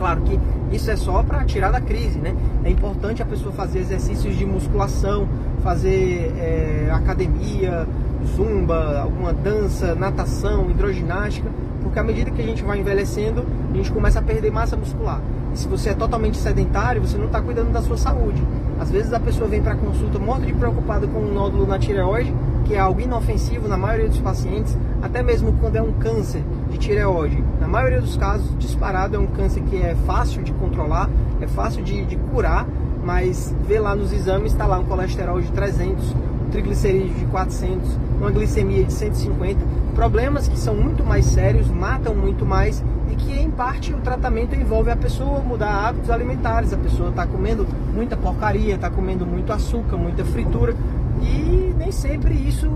Claro 0.00 0.22
que 0.22 0.40
isso 0.72 0.90
é 0.90 0.96
só 0.96 1.22
para 1.22 1.44
tirar 1.44 1.70
da 1.70 1.78
crise, 1.78 2.18
né? 2.18 2.34
É 2.64 2.70
importante 2.70 3.22
a 3.22 3.26
pessoa 3.26 3.52
fazer 3.52 3.80
exercícios 3.80 4.34
de 4.34 4.46
musculação, 4.46 5.28
fazer 5.62 6.32
é, 6.38 6.90
academia, 6.90 7.86
zumba, 8.34 9.02
alguma 9.02 9.34
dança, 9.34 9.94
natação, 9.94 10.70
hidroginástica, 10.70 11.50
porque 11.82 11.98
à 11.98 12.02
medida 12.02 12.30
que 12.30 12.40
a 12.40 12.44
gente 12.46 12.62
vai 12.62 12.78
envelhecendo, 12.78 13.44
a 13.70 13.76
gente 13.76 13.92
começa 13.92 14.20
a 14.20 14.22
perder 14.22 14.50
massa 14.50 14.74
muscular. 14.74 15.20
E 15.52 15.58
se 15.58 15.68
você 15.68 15.90
é 15.90 15.94
totalmente 15.94 16.38
sedentário, 16.38 17.02
você 17.02 17.18
não 17.18 17.26
está 17.26 17.42
cuidando 17.42 17.70
da 17.70 17.82
sua 17.82 17.98
saúde. 17.98 18.42
Às 18.80 18.90
vezes 18.90 19.12
a 19.12 19.20
pessoa 19.20 19.50
vem 19.50 19.60
para 19.60 19.74
consulta 19.74 20.18
morta 20.18 20.46
de 20.46 20.54
preocupada 20.54 21.06
com 21.06 21.18
um 21.18 21.34
nódulo 21.34 21.66
na 21.66 21.78
tireoide, 21.78 22.34
que 22.64 22.74
é 22.74 22.78
algo 22.78 23.02
inofensivo 23.02 23.68
na 23.68 23.76
maioria 23.76 24.08
dos 24.08 24.20
pacientes, 24.20 24.78
até 25.02 25.22
mesmo 25.22 25.52
quando 25.60 25.76
é 25.76 25.82
um 25.82 25.92
câncer 25.92 26.42
de 26.70 26.78
tireoide. 26.78 27.44
Maioria 27.70 28.00
dos 28.00 28.16
casos, 28.16 28.50
disparado 28.58 29.14
é 29.14 29.18
um 29.18 29.28
câncer 29.28 29.62
que 29.62 29.76
é 29.76 29.94
fácil 30.04 30.42
de 30.42 30.52
controlar, 30.54 31.08
é 31.40 31.46
fácil 31.46 31.84
de, 31.84 32.04
de 32.04 32.16
curar, 32.16 32.66
mas 33.04 33.54
vê 33.64 33.78
lá 33.78 33.94
nos 33.94 34.12
exames, 34.12 34.50
está 34.50 34.66
lá 34.66 34.80
um 34.80 34.84
colesterol 34.84 35.40
de 35.40 35.52
300, 35.52 36.10
um 36.10 36.50
triglicerídeo 36.50 37.14
de 37.14 37.26
400, 37.26 37.96
uma 38.18 38.28
glicemia 38.32 38.82
de 38.82 38.92
150, 38.92 39.60
problemas 39.94 40.48
que 40.48 40.58
são 40.58 40.74
muito 40.74 41.04
mais 41.04 41.24
sérios, 41.26 41.68
matam 41.68 42.12
muito 42.12 42.44
mais 42.44 42.82
e 43.08 43.14
que 43.14 43.38
em 43.38 43.48
parte 43.48 43.94
o 43.94 43.98
tratamento 43.98 44.56
envolve 44.56 44.90
a 44.90 44.96
pessoa 44.96 45.38
mudar 45.38 45.88
hábitos 45.88 46.10
alimentares, 46.10 46.72
a 46.72 46.76
pessoa 46.76 47.10
está 47.10 47.24
comendo 47.24 47.64
muita 47.94 48.16
porcaria, 48.16 48.74
está 48.74 48.90
comendo 48.90 49.24
muito 49.24 49.52
açúcar, 49.52 49.96
muita 49.96 50.24
fritura 50.24 50.74
e 51.22 51.72
nem 51.78 51.92
sempre 51.92 52.34
isso 52.34 52.68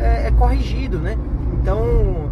é, 0.00 0.28
é 0.28 0.30
corrigido, 0.30 0.98
né? 0.98 1.18
Então 1.60 2.27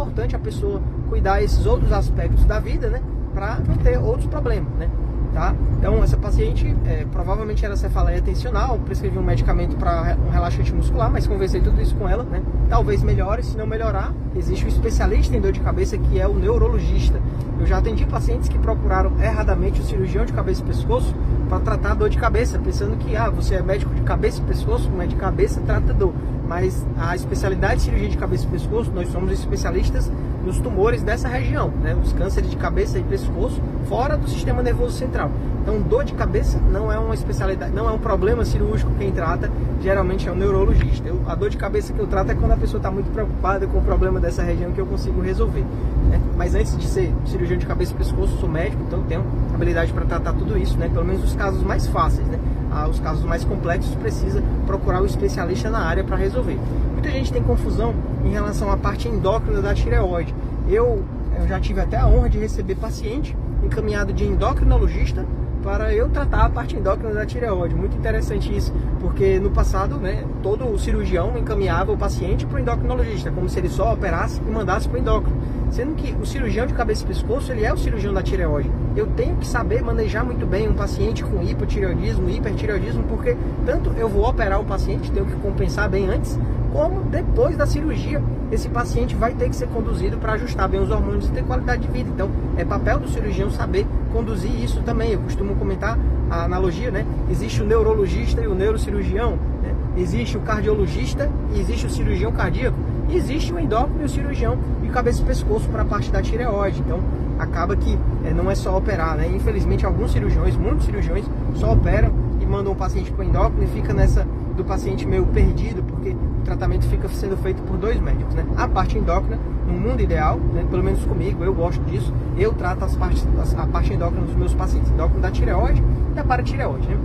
importante 0.00 0.34
a 0.34 0.38
pessoa 0.38 0.80
cuidar 1.08 1.42
esses 1.42 1.66
outros 1.66 1.92
aspectos 1.92 2.44
da 2.44 2.58
vida, 2.58 2.88
né? 2.88 3.02
Para 3.34 3.58
não 3.66 3.76
ter 3.76 3.98
outros 3.98 4.26
problemas, 4.26 4.72
né? 4.74 4.90
Tá? 5.32 5.54
Então 5.78 6.02
essa 6.02 6.16
paciente 6.16 6.74
é, 6.84 7.06
provavelmente 7.12 7.64
era 7.64 7.76
cefaleia 7.76 8.20
tensional, 8.20 8.80
prescrevi 8.80 9.16
um 9.16 9.22
medicamento 9.22 9.76
para 9.76 10.16
um 10.26 10.28
relaxante 10.28 10.74
muscular, 10.74 11.08
mas 11.08 11.24
conversei 11.24 11.60
tudo 11.60 11.80
isso 11.80 11.94
com 11.94 12.08
ela, 12.08 12.24
né? 12.24 12.42
Talvez 12.68 13.00
melhore, 13.00 13.44
se 13.44 13.56
não 13.56 13.64
melhorar, 13.64 14.12
existe 14.34 14.64
um 14.64 14.68
especialista 14.68 15.36
em 15.36 15.40
dor 15.40 15.52
de 15.52 15.60
cabeça 15.60 15.96
que 15.96 16.18
é 16.18 16.26
o 16.26 16.34
neurologista. 16.34 17.20
Eu 17.60 17.66
já 17.66 17.78
atendi 17.78 18.04
pacientes 18.06 18.48
que 18.48 18.58
procuraram 18.58 19.12
erradamente 19.22 19.80
o 19.80 19.84
cirurgião 19.84 20.24
de 20.24 20.32
cabeça 20.32 20.62
e 20.62 20.64
pescoço 20.64 21.14
para 21.48 21.60
tratar 21.60 21.94
dor 21.94 22.08
de 22.08 22.18
cabeça, 22.18 22.58
pensando 22.58 22.96
que 22.96 23.14
ah, 23.14 23.30
você 23.30 23.54
é 23.54 23.62
médico 23.62 23.94
de 23.94 24.00
cabeça 24.00 24.40
e 24.40 24.44
pescoço, 24.44 24.90
mas 24.96 25.10
de 25.10 25.14
cabeça 25.14 25.60
trata 25.60 25.92
dor. 25.92 26.12
Mas 26.50 26.84
a 26.98 27.14
especialidade 27.14 27.76
de 27.76 27.82
cirurgia 27.82 28.08
de 28.08 28.18
cabeça 28.18 28.44
e 28.44 28.48
pescoço, 28.48 28.90
nós 28.92 29.06
somos 29.12 29.30
especialistas 29.30 30.10
nos 30.44 30.58
tumores 30.58 31.00
dessa 31.00 31.28
região, 31.28 31.68
né? 31.80 31.94
os 31.94 32.12
cânceres 32.12 32.50
de 32.50 32.56
cabeça 32.56 32.98
e 32.98 33.04
pescoço, 33.04 33.62
fora 33.88 34.16
do 34.16 34.28
sistema 34.28 34.60
nervoso 34.60 34.98
central. 34.98 35.30
Então, 35.62 35.80
dor 35.80 36.02
de 36.02 36.12
cabeça 36.12 36.58
não 36.72 36.90
é 36.90 36.98
uma 36.98 37.14
especialidade, 37.14 37.72
não 37.72 37.88
é 37.88 37.92
um 37.92 38.00
problema 38.00 38.44
cirúrgico 38.44 38.90
quem 38.98 39.12
trata, 39.12 39.48
geralmente 39.80 40.28
é 40.28 40.32
o 40.32 40.34
neurologista. 40.34 41.06
Eu, 41.06 41.20
a 41.28 41.36
dor 41.36 41.50
de 41.50 41.56
cabeça 41.56 41.92
que 41.92 42.00
eu 42.00 42.08
trato 42.08 42.32
é 42.32 42.34
quando 42.34 42.50
a 42.50 42.56
pessoa 42.56 42.78
está 42.78 42.90
muito 42.90 43.12
preocupada 43.12 43.68
com 43.68 43.78
o 43.78 43.82
problema 43.82 44.18
dessa 44.18 44.42
região 44.42 44.72
que 44.72 44.80
eu 44.80 44.86
consigo 44.86 45.20
resolver. 45.20 45.64
Né? 46.08 46.20
Mas 46.36 46.56
antes 46.56 46.76
de 46.76 46.84
ser 46.84 47.14
cirurgião 47.26 47.60
de 47.60 47.66
cabeça 47.66 47.92
e 47.92 47.94
pescoço, 47.94 48.36
sou 48.38 48.48
médico, 48.48 48.82
então 48.88 49.04
tenho 49.04 49.24
habilidade 49.54 49.92
para 49.92 50.04
tratar 50.04 50.32
tudo 50.32 50.58
isso, 50.58 50.76
né? 50.76 50.88
pelo 50.88 51.04
menos 51.04 51.22
os 51.22 51.36
casos 51.36 51.62
mais 51.62 51.86
fáceis. 51.86 52.26
Né? 52.26 52.40
Os 52.88 53.00
casos 53.00 53.24
mais 53.24 53.44
complexos 53.44 53.94
precisa 53.96 54.42
procurar 54.66 55.02
o 55.02 55.06
especialista 55.06 55.70
na 55.70 55.80
área 55.80 56.04
para 56.04 56.16
resolver. 56.16 56.58
Muita 56.92 57.10
gente 57.10 57.32
tem 57.32 57.42
confusão 57.42 57.94
em 58.24 58.30
relação 58.30 58.70
à 58.70 58.76
parte 58.76 59.08
endócrina 59.08 59.60
da 59.60 59.74
tireoide. 59.74 60.34
Eu, 60.68 61.02
eu 61.38 61.48
já 61.48 61.60
tive 61.60 61.80
até 61.80 61.96
a 61.96 62.06
honra 62.06 62.28
de 62.28 62.38
receber 62.38 62.76
paciente 62.76 63.36
encaminhado 63.62 64.12
de 64.12 64.24
endocrinologista 64.24 65.24
para 65.62 65.94
eu 65.94 66.08
tratar 66.08 66.46
a 66.46 66.50
parte 66.50 66.76
endócrina 66.76 67.12
da 67.12 67.26
tireoide. 67.26 67.74
Muito 67.74 67.96
interessante 67.96 68.54
isso, 68.54 68.72
porque 69.00 69.38
no 69.38 69.50
passado, 69.50 69.96
né, 69.96 70.24
todo 70.42 70.66
o 70.66 70.78
cirurgião 70.78 71.36
encaminhava 71.36 71.92
o 71.92 71.96
paciente 71.96 72.46
para 72.46 72.56
o 72.56 72.60
endocrinologista, 72.60 73.30
como 73.30 73.48
se 73.48 73.58
ele 73.58 73.68
só 73.68 73.92
operasse 73.92 74.40
e 74.40 74.50
mandasse 74.50 74.88
para 74.88 74.98
o 74.98 75.00
endócrino. 75.00 75.36
Sendo 75.70 75.94
que 75.94 76.12
o 76.20 76.26
cirurgião 76.26 76.66
de 76.66 76.74
cabeça 76.74 77.04
e 77.04 77.06
pescoço, 77.06 77.52
ele 77.52 77.64
é 77.64 77.72
o 77.72 77.76
cirurgião 77.76 78.12
da 78.12 78.22
tireoide. 78.22 78.70
Eu 78.96 79.06
tenho 79.06 79.36
que 79.36 79.46
saber 79.46 79.82
manejar 79.82 80.24
muito 80.24 80.44
bem 80.44 80.68
um 80.68 80.74
paciente 80.74 81.22
com 81.22 81.42
hipotireoidismo, 81.42 82.28
hipertireoidismo, 82.28 83.04
porque 83.04 83.36
tanto 83.64 83.90
eu 83.96 84.08
vou 84.08 84.28
operar 84.28 84.60
o 84.60 84.64
paciente, 84.64 85.12
tenho 85.12 85.26
que 85.26 85.36
compensar 85.36 85.88
bem 85.88 86.08
antes, 86.08 86.36
como 86.72 87.02
depois 87.02 87.56
da 87.56 87.66
cirurgia, 87.66 88.22
esse 88.50 88.68
paciente 88.68 89.14
vai 89.14 89.32
ter 89.32 89.48
que 89.48 89.56
ser 89.56 89.68
conduzido 89.68 90.18
para 90.18 90.32
ajustar 90.32 90.68
bem 90.68 90.80
os 90.80 90.90
hormônios 90.90 91.28
e 91.28 91.32
ter 91.32 91.44
qualidade 91.44 91.82
de 91.82 91.88
vida. 91.88 92.10
Então, 92.12 92.30
é 92.56 92.64
papel 92.64 92.98
do 92.98 93.08
cirurgião 93.08 93.50
saber 93.50 93.86
conduzir 94.12 94.52
isso 94.62 94.80
também. 94.82 95.12
Eu 95.12 95.20
costumo 95.20 95.54
comentar 95.56 95.98
a 96.28 96.44
analogia, 96.44 96.90
né? 96.90 97.04
Existe 97.30 97.62
o 97.62 97.66
neurologista 97.66 98.40
e 98.40 98.46
o 98.46 98.54
neurocirurgião, 98.54 99.38
né? 99.62 99.74
existe 99.96 100.36
o 100.36 100.40
cardiologista 100.40 101.30
e 101.52 101.60
existe 101.60 101.86
o 101.86 101.90
cirurgião 101.90 102.32
cardíaco, 102.32 102.78
existe 103.16 103.52
o 103.52 103.58
endócrino 103.58 104.02
e 104.02 104.04
o 104.04 104.08
cirurgião 104.08 104.58
de 104.82 104.88
cabeça 104.88 105.22
e 105.22 105.24
pescoço 105.24 105.68
para 105.68 105.82
a 105.82 105.84
parte 105.84 106.10
da 106.10 106.22
tireoide. 106.22 106.80
Então, 106.80 107.00
acaba 107.38 107.76
que 107.76 107.98
é, 108.24 108.32
não 108.32 108.50
é 108.50 108.54
só 108.54 108.76
operar, 108.76 109.16
né? 109.16 109.28
Infelizmente, 109.28 109.86
alguns 109.86 110.12
cirurgiões, 110.12 110.56
muitos 110.56 110.84
cirurgiões, 110.84 111.24
só 111.54 111.72
operam 111.72 112.10
e 112.40 112.46
mandam 112.46 112.72
o 112.72 112.76
paciente 112.76 113.10
para 113.10 113.24
o 113.24 113.28
endócrino 113.28 113.64
e 113.64 113.66
fica 113.68 113.92
nessa 113.92 114.26
do 114.56 114.64
paciente 114.64 115.06
meio 115.06 115.24
perdido, 115.26 115.82
porque 115.82 116.10
o 116.10 116.44
tratamento 116.44 116.86
fica 116.86 117.08
sendo 117.08 117.36
feito 117.38 117.62
por 117.62 117.78
dois 117.78 117.98
médicos, 117.98 118.34
né? 118.34 118.44
A 118.56 118.68
parte 118.68 118.98
endócrina, 118.98 119.38
no 119.66 119.72
mundo 119.72 120.02
ideal, 120.02 120.38
né? 120.52 120.66
pelo 120.68 120.82
menos 120.82 121.02
comigo, 121.04 121.42
eu 121.44 121.54
gosto 121.54 121.82
disso, 121.84 122.12
eu 122.36 122.52
trato 122.52 122.84
as 122.84 122.94
partes, 122.96 123.26
a 123.56 123.66
parte 123.66 123.92
endócrina 123.92 124.26
dos 124.26 124.34
meus 124.34 124.52
pacientes, 124.52 124.90
endócrino 124.90 125.22
da 125.22 125.30
tireoide 125.30 125.82
e 126.14 126.18
a 126.18 126.24
paratireoide, 126.24 126.88
né? 126.88 126.98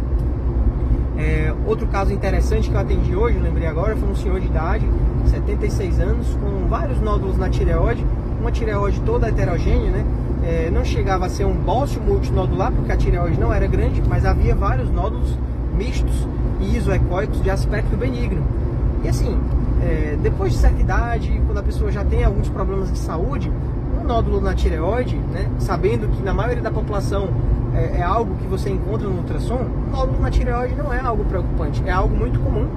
É, 1.18 1.54
outro 1.66 1.88
caso 1.88 2.12
interessante 2.12 2.70
que 2.70 2.76
eu 2.76 2.80
atendi 2.80 3.16
hoje, 3.16 3.40
lembrei 3.40 3.68
agora, 3.68 3.96
foi 3.96 4.10
um 4.10 4.16
senhor 4.16 4.38
de 4.42 4.48
idade, 4.48 4.86
76 5.28 6.00
anos, 6.00 6.28
com 6.42 6.68
vários 6.68 7.00
nódulos 7.02 7.38
na 7.38 7.50
tireoide, 7.50 8.06
uma 8.40 8.52
tireoide 8.52 9.00
toda 9.02 9.28
heterogênea, 9.28 9.92
né? 9.92 10.06
É, 10.44 10.70
não 10.70 10.86
chegava 10.86 11.26
a 11.26 11.30
ser 11.30 11.46
um 11.46 11.54
bócio 11.54 12.00
multinodular, 12.02 12.72
porque 12.72 12.92
a 12.92 12.98
tireoide 12.98 13.40
não 13.40 13.52
era 13.52 13.66
grande, 13.66 14.02
mas 14.08 14.26
havia 14.26 14.54
vários 14.54 14.92
nódulos 14.92 15.36
mistos 15.76 16.28
e 16.60 16.78
isoecóicos 16.78 17.42
de 17.42 17.50
aspecto 17.50 17.98
benigno. 17.98 18.44
E 19.04 19.10
assim, 19.10 19.38
é, 19.82 20.18
depois 20.22 20.54
de 20.54 20.60
certa 20.60 20.80
idade, 20.80 21.42
quando 21.46 21.58
a 21.58 21.64
pessoa 21.64 21.92
já 21.92 22.04
tem 22.04 22.24
alguns 22.24 22.50
problemas 22.50 22.92
de 22.92 22.98
saúde, 22.98 23.52
um 24.00 24.06
nódulo 24.06 24.40
na 24.40 24.54
tireoide, 24.54 25.16
né, 25.16 25.50
sabendo 25.60 26.08
que 26.16 26.22
na 26.24 26.34
maioria 26.34 26.62
da 26.62 26.72
população 26.72 27.30
é, 27.76 27.98
é, 28.00 28.04
algo 28.04 28.36
que 28.36 28.48
você 28.48 28.70
encontra 28.70 29.08
no 29.08 29.18
ultrassom, 29.18 29.60
um 29.88 29.92
nódulo 29.92 30.20
na 30.22 30.32
tireoide 30.32 30.76
não 30.76 30.94
é 30.94 31.00
algo 31.00 31.26
preocupante, 31.26 31.84
é 31.86 31.92
algo 31.92 32.16
muito 32.16 32.40
comum. 32.40 32.68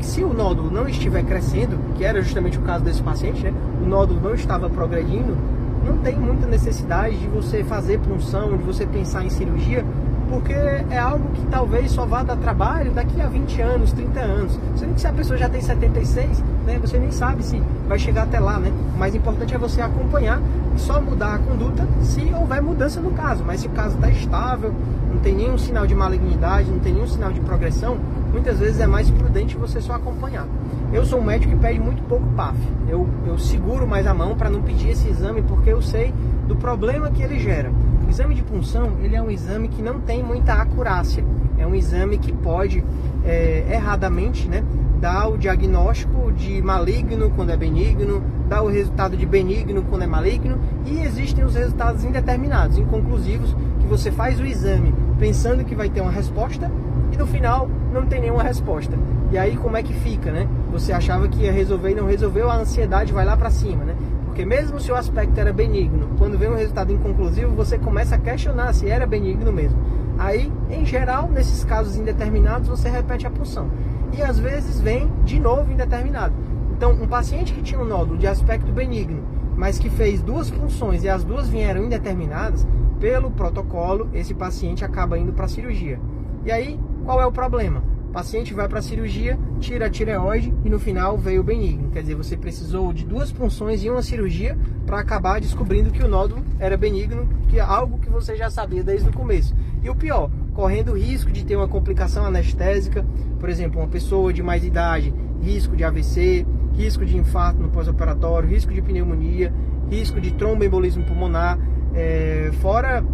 Se 0.00 0.22
o 0.22 0.32
nódulo 0.32 0.70
não 0.70 0.88
estiver 0.88 1.24
crescendo, 1.24 1.78
que 1.94 2.04
era 2.04 2.20
justamente 2.22 2.58
o 2.58 2.62
caso 2.62 2.84
desse 2.84 3.02
paciente, 3.02 3.42
né, 3.42 3.52
o 3.82 3.86
nódulo 3.86 4.20
não 4.20 4.34
estava 4.34 4.68
progredindo, 4.68 5.36
não 5.84 5.98
tem 5.98 6.16
muita 6.18 6.46
necessidade 6.46 7.16
de 7.18 7.26
você 7.28 7.62
fazer 7.62 7.98
punção, 8.00 8.56
de 8.56 8.62
você 8.62 8.86
pensar 8.86 9.24
em 9.24 9.30
cirurgia, 9.30 9.84
porque 10.24 10.52
é 10.52 10.98
algo 10.98 11.28
que 11.30 11.46
talvez 11.46 11.90
só 11.90 12.04
vá 12.04 12.22
dar 12.22 12.36
trabalho 12.36 12.92
daqui 12.92 13.20
a 13.20 13.26
20 13.26 13.60
anos, 13.62 13.92
30 13.92 14.20
anos. 14.20 14.58
Sendo 14.76 14.94
que 14.94 15.00
se 15.00 15.06
a 15.06 15.12
pessoa 15.12 15.38
já 15.38 15.48
tem 15.48 15.60
76, 15.60 16.42
né, 16.66 16.78
você 16.80 16.98
nem 16.98 17.10
sabe 17.10 17.42
se 17.42 17.62
vai 17.88 17.98
chegar 17.98 18.24
até 18.24 18.40
lá, 18.40 18.58
né? 18.58 18.72
O 18.94 18.98
mais 18.98 19.14
importante 19.14 19.54
é 19.54 19.58
você 19.58 19.80
acompanhar 19.80 20.40
e 20.74 20.80
só 20.80 21.00
mudar 21.00 21.34
a 21.34 21.38
conduta 21.38 21.86
se 22.02 22.22
houver 22.34 22.62
mudança 22.62 23.00
no 23.00 23.10
caso. 23.12 23.44
Mas 23.44 23.60
se 23.60 23.66
o 23.66 23.70
caso 23.70 23.94
está 23.96 24.10
estável, 24.10 24.72
não 25.12 25.20
tem 25.20 25.34
nenhum 25.34 25.56
sinal 25.56 25.86
de 25.86 25.94
malignidade, 25.94 26.70
não 26.70 26.80
tem 26.80 26.92
nenhum 26.92 27.06
sinal 27.06 27.32
de 27.32 27.40
progressão, 27.40 27.96
muitas 28.32 28.58
vezes 28.58 28.80
é 28.80 28.86
mais 28.86 29.10
prudente 29.10 29.56
você 29.56 29.80
só 29.80 29.94
acompanhar. 29.94 30.46
Eu 30.92 31.04
sou 31.04 31.20
um 31.20 31.24
médico 31.24 31.52
que 31.52 31.58
pede 31.58 31.78
muito 31.78 32.02
pouco 32.04 32.24
PAF. 32.36 32.56
Eu, 32.88 33.08
eu 33.26 33.38
seguro 33.38 33.86
mais 33.86 34.06
a 34.06 34.14
mão 34.14 34.36
para 34.36 34.50
não 34.50 34.62
pedir 34.62 34.90
esse 34.90 35.08
exame 35.08 35.42
porque 35.42 35.70
eu 35.70 35.82
sei 35.82 36.12
do 36.46 36.56
problema 36.56 37.10
que 37.10 37.22
ele 37.22 37.38
gera. 37.38 37.70
Exame 38.14 38.36
de 38.36 38.44
punção 38.44 38.92
ele 39.02 39.16
é 39.16 39.20
um 39.20 39.28
exame 39.28 39.66
que 39.66 39.82
não 39.82 39.98
tem 39.98 40.22
muita 40.22 40.52
acurácia. 40.52 41.24
É 41.58 41.66
um 41.66 41.74
exame 41.74 42.16
que 42.16 42.32
pode 42.32 42.84
é, 43.24 43.66
erradamente 43.68 44.48
né, 44.48 44.62
dar 45.00 45.26
o 45.26 45.36
diagnóstico 45.36 46.30
de 46.30 46.62
maligno 46.62 47.32
quando 47.34 47.50
é 47.50 47.56
benigno, 47.56 48.22
dar 48.48 48.62
o 48.62 48.68
resultado 48.68 49.16
de 49.16 49.26
benigno 49.26 49.82
quando 49.90 50.02
é 50.02 50.06
maligno 50.06 50.60
e 50.86 51.00
existem 51.00 51.42
os 51.42 51.56
resultados 51.56 52.04
indeterminados, 52.04 52.78
inconclusivos, 52.78 53.52
que 53.80 53.86
você 53.88 54.12
faz 54.12 54.38
o 54.38 54.46
exame 54.46 54.94
pensando 55.18 55.64
que 55.64 55.74
vai 55.74 55.88
ter 55.88 56.00
uma 56.00 56.12
resposta 56.12 56.70
e 57.10 57.16
no 57.16 57.26
final 57.26 57.68
não 57.92 58.06
tem 58.06 58.20
nenhuma 58.20 58.44
resposta. 58.44 58.96
E 59.32 59.36
aí 59.36 59.56
como 59.56 59.76
é 59.76 59.82
que 59.82 59.92
fica, 59.92 60.30
né? 60.30 60.46
Você 60.70 60.92
achava 60.92 61.26
que 61.26 61.42
ia 61.42 61.50
resolver 61.50 61.90
e 61.90 61.94
não 61.96 62.06
resolveu, 62.06 62.48
a 62.48 62.58
ansiedade 62.58 63.12
vai 63.12 63.24
lá 63.24 63.36
para 63.36 63.50
cima, 63.50 63.84
né? 63.84 63.96
Porque 64.34 64.44
mesmo 64.44 64.80
se 64.80 64.90
o 64.90 64.96
aspecto 64.96 65.38
era 65.38 65.52
benigno, 65.52 66.08
quando 66.18 66.36
vem 66.36 66.50
um 66.50 66.56
resultado 66.56 66.92
inconclusivo, 66.92 67.54
você 67.54 67.78
começa 67.78 68.16
a 68.16 68.18
questionar 68.18 68.72
se 68.72 68.88
era 68.88 69.06
benigno 69.06 69.52
mesmo. 69.52 69.78
Aí, 70.18 70.52
em 70.68 70.84
geral, 70.84 71.30
nesses 71.30 71.62
casos 71.62 71.96
indeterminados, 71.96 72.68
você 72.68 72.88
repete 72.88 73.28
a 73.28 73.30
punção. 73.30 73.70
E 74.12 74.20
às 74.20 74.36
vezes 74.36 74.80
vem 74.80 75.08
de 75.22 75.38
novo 75.38 75.70
indeterminado. 75.70 76.34
Então, 76.76 76.90
um 76.94 77.06
paciente 77.06 77.52
que 77.52 77.62
tinha 77.62 77.80
um 77.80 77.84
nódulo 77.84 78.18
de 78.18 78.26
aspecto 78.26 78.72
benigno, 78.72 79.22
mas 79.56 79.78
que 79.78 79.88
fez 79.88 80.20
duas 80.20 80.50
funções 80.50 81.04
e 81.04 81.08
as 81.08 81.22
duas 81.22 81.48
vieram 81.48 81.84
indeterminadas, 81.84 82.66
pelo 82.98 83.30
protocolo, 83.30 84.08
esse 84.12 84.34
paciente 84.34 84.84
acaba 84.84 85.16
indo 85.16 85.32
para 85.32 85.44
a 85.44 85.48
cirurgia. 85.48 86.00
E 86.44 86.50
aí, 86.50 86.76
qual 87.04 87.22
é 87.22 87.26
o 87.26 87.30
problema? 87.30 87.84
Paciente 88.14 88.54
vai 88.54 88.68
para 88.68 88.78
a 88.78 88.82
cirurgia, 88.82 89.36
tira 89.58 89.86
a 89.86 89.90
tireoide 89.90 90.54
e 90.64 90.70
no 90.70 90.78
final 90.78 91.18
veio 91.18 91.40
o 91.40 91.44
benigno. 91.44 91.90
Quer 91.90 92.02
dizer, 92.02 92.14
você 92.14 92.36
precisou 92.36 92.92
de 92.92 93.04
duas 93.04 93.32
punções 93.32 93.82
e 93.82 93.90
uma 93.90 94.02
cirurgia 94.02 94.56
para 94.86 95.00
acabar 95.00 95.40
descobrindo 95.40 95.90
que 95.90 96.00
o 96.00 96.06
nódulo 96.06 96.44
era 96.60 96.76
benigno, 96.76 97.28
que 97.48 97.58
é 97.58 97.60
algo 97.60 97.98
que 97.98 98.08
você 98.08 98.36
já 98.36 98.48
sabia 98.48 98.84
desde 98.84 99.08
o 99.08 99.12
começo. 99.12 99.52
E 99.82 99.90
o 99.90 99.96
pior, 99.96 100.30
correndo 100.52 100.92
o 100.92 100.96
risco 100.96 101.32
de 101.32 101.44
ter 101.44 101.56
uma 101.56 101.66
complicação 101.66 102.24
anestésica, 102.24 103.04
por 103.40 103.48
exemplo, 103.48 103.80
uma 103.80 103.88
pessoa 103.88 104.32
de 104.32 104.44
mais 104.44 104.64
idade, 104.64 105.12
risco 105.42 105.74
de 105.74 105.82
AVC, 105.82 106.46
risco 106.72 107.04
de 107.04 107.16
infarto 107.16 107.60
no 107.60 107.68
pós-operatório, 107.68 108.48
risco 108.48 108.72
de 108.72 108.80
pneumonia, 108.80 109.52
risco 109.90 110.20
de 110.20 110.32
tromboembolismo 110.34 111.02
pulmonar, 111.02 111.58
é, 111.92 112.52
fora 112.60 113.04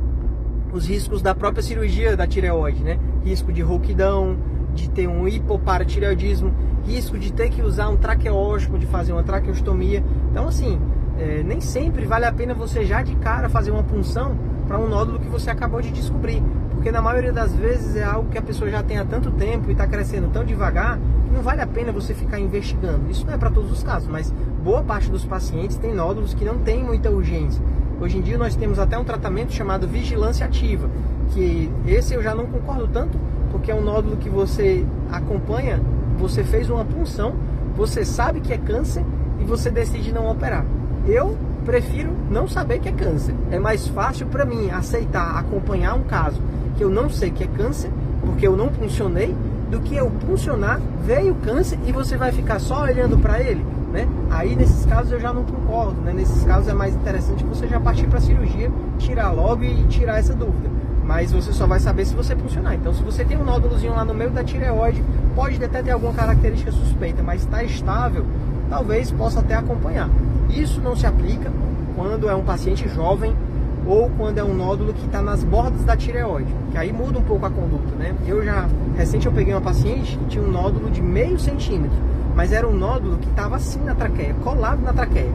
os 0.74 0.86
riscos 0.86 1.22
da 1.22 1.34
própria 1.34 1.62
cirurgia 1.62 2.16
da 2.18 2.26
tireoide, 2.26 2.84
né? 2.84 2.98
Risco 3.24 3.50
de 3.50 3.62
rouquidão, 3.62 4.36
de 4.74 4.90
ter 4.90 5.06
um 5.06 5.26
hipoparatireoidismo, 5.26 6.52
risco 6.86 7.18
de 7.18 7.32
ter 7.32 7.50
que 7.50 7.62
usar 7.62 7.88
um 7.88 7.96
traqueóstomo, 7.96 8.78
de 8.78 8.86
fazer 8.86 9.12
uma 9.12 9.22
traqueostomia. 9.22 10.02
Então, 10.30 10.48
assim, 10.48 10.80
é, 11.18 11.42
nem 11.42 11.60
sempre 11.60 12.06
vale 12.06 12.24
a 12.24 12.32
pena 12.32 12.54
você 12.54 12.84
já 12.84 13.02
de 13.02 13.14
cara 13.16 13.48
fazer 13.48 13.70
uma 13.70 13.82
punção 13.82 14.36
para 14.66 14.78
um 14.78 14.88
nódulo 14.88 15.18
que 15.18 15.28
você 15.28 15.50
acabou 15.50 15.80
de 15.80 15.90
descobrir. 15.90 16.42
Porque 16.70 16.90
na 16.90 17.02
maioria 17.02 17.32
das 17.32 17.54
vezes 17.54 17.96
é 17.96 18.02
algo 18.02 18.30
que 18.30 18.38
a 18.38 18.42
pessoa 18.42 18.70
já 18.70 18.82
tem 18.82 18.96
há 18.96 19.04
tanto 19.04 19.30
tempo 19.32 19.68
e 19.68 19.72
está 19.72 19.86
crescendo 19.86 20.28
tão 20.32 20.44
devagar 20.44 20.98
que 21.24 21.30
não 21.30 21.42
vale 21.42 21.60
a 21.60 21.66
pena 21.66 21.92
você 21.92 22.14
ficar 22.14 22.38
investigando. 22.38 23.10
Isso 23.10 23.26
não 23.26 23.34
é 23.34 23.36
para 23.36 23.50
todos 23.50 23.70
os 23.70 23.82
casos, 23.82 24.08
mas 24.08 24.32
boa 24.62 24.82
parte 24.82 25.10
dos 25.10 25.24
pacientes 25.24 25.76
tem 25.76 25.94
nódulos 25.94 26.32
que 26.32 26.44
não 26.44 26.58
tem 26.58 26.82
muita 26.82 27.10
urgência. 27.10 27.62
Hoje 28.00 28.16
em 28.16 28.22
dia 28.22 28.38
nós 28.38 28.56
temos 28.56 28.78
até 28.78 28.96
um 28.96 29.04
tratamento 29.04 29.52
chamado 29.52 29.86
vigilância 29.86 30.46
ativa, 30.46 30.88
que 31.32 31.70
esse 31.86 32.14
eu 32.14 32.22
já 32.22 32.34
não 32.34 32.46
concordo 32.46 32.88
tanto, 32.88 33.18
porque 33.60 33.70
é 33.70 33.74
um 33.74 33.82
nódulo 33.82 34.16
que 34.16 34.30
você 34.30 34.86
acompanha, 35.12 35.78
você 36.18 36.42
fez 36.42 36.70
uma 36.70 36.82
punção, 36.82 37.34
você 37.76 38.06
sabe 38.06 38.40
que 38.40 38.54
é 38.54 38.56
câncer 38.56 39.04
e 39.38 39.44
você 39.44 39.70
decide 39.70 40.12
não 40.12 40.30
operar. 40.30 40.64
Eu 41.06 41.36
prefiro 41.66 42.10
não 42.30 42.48
saber 42.48 42.78
que 42.78 42.88
é 42.88 42.92
câncer. 42.92 43.34
É 43.50 43.58
mais 43.58 43.86
fácil 43.86 44.26
para 44.28 44.46
mim 44.46 44.70
aceitar 44.70 45.38
acompanhar 45.38 45.94
um 45.94 46.04
caso 46.04 46.40
que 46.78 46.82
eu 46.82 46.88
não 46.88 47.10
sei 47.10 47.30
que 47.30 47.44
é 47.44 47.46
câncer, 47.46 47.90
porque 48.24 48.46
eu 48.46 48.56
não 48.56 48.70
funcionei, 48.70 49.36
do 49.70 49.78
que 49.78 49.94
eu 49.94 50.10
funcionar, 50.26 50.80
veio 51.04 51.34
câncer 51.34 51.78
e 51.86 51.92
você 51.92 52.16
vai 52.16 52.32
ficar 52.32 52.58
só 52.58 52.82
olhando 52.82 53.18
para 53.18 53.40
ele 53.40 53.64
né? 53.90 54.08
Aí 54.30 54.54
nesses 54.54 54.86
casos 54.86 55.12
eu 55.12 55.20
já 55.20 55.32
não 55.32 55.44
concordo, 55.44 56.00
né? 56.00 56.12
Nesses 56.12 56.44
casos 56.44 56.68
é 56.68 56.72
mais 56.72 56.94
interessante 56.94 57.44
você 57.44 57.66
já 57.66 57.80
partir 57.80 58.06
para 58.06 58.18
a 58.18 58.20
cirurgia, 58.20 58.70
tirar 58.98 59.30
logo 59.32 59.64
e 59.64 59.84
tirar 59.88 60.18
essa 60.18 60.34
dúvida. 60.34 60.70
Mas 61.10 61.32
você 61.32 61.52
só 61.52 61.66
vai 61.66 61.80
saber 61.80 62.04
se 62.04 62.14
você 62.14 62.36
funcionar. 62.36 62.76
Então, 62.76 62.94
se 62.94 63.02
você 63.02 63.24
tem 63.24 63.36
um 63.36 63.42
nódulozinho 63.42 63.92
lá 63.92 64.04
no 64.04 64.14
meio 64.14 64.30
da 64.30 64.44
tireoide, 64.44 65.02
pode 65.34 65.62
até 65.64 65.82
ter 65.82 65.90
alguma 65.90 66.14
característica 66.14 66.70
suspeita, 66.70 67.20
mas 67.20 67.42
está 67.42 67.64
estável, 67.64 68.24
talvez 68.68 69.10
possa 69.10 69.40
até 69.40 69.56
acompanhar. 69.56 70.08
Isso 70.48 70.80
não 70.80 70.94
se 70.94 71.04
aplica 71.06 71.50
quando 71.96 72.30
é 72.30 72.34
um 72.36 72.44
paciente 72.44 72.88
jovem 72.88 73.34
ou 73.84 74.08
quando 74.10 74.38
é 74.38 74.44
um 74.44 74.54
nódulo 74.54 74.94
que 74.94 75.04
está 75.04 75.20
nas 75.20 75.42
bordas 75.42 75.82
da 75.82 75.96
tireoide, 75.96 76.54
que 76.70 76.78
aí 76.78 76.92
muda 76.92 77.18
um 77.18 77.24
pouco 77.24 77.44
a 77.44 77.50
conduta, 77.50 77.92
né? 77.98 78.14
Eu 78.24 78.44
já, 78.44 78.68
recente 78.96 79.26
eu 79.26 79.32
peguei 79.32 79.52
uma 79.52 79.60
paciente 79.60 80.16
que 80.16 80.26
tinha 80.26 80.44
um 80.44 80.50
nódulo 80.52 80.92
de 80.92 81.02
meio 81.02 81.40
centímetro 81.40 81.98
mas 82.34 82.52
era 82.52 82.66
um 82.66 82.74
nódulo 82.74 83.18
que 83.18 83.28
estava 83.28 83.56
assim 83.56 83.80
na 83.80 83.94
traqueia, 83.94 84.34
colado 84.42 84.80
na 84.80 84.92
traqueia. 84.92 85.32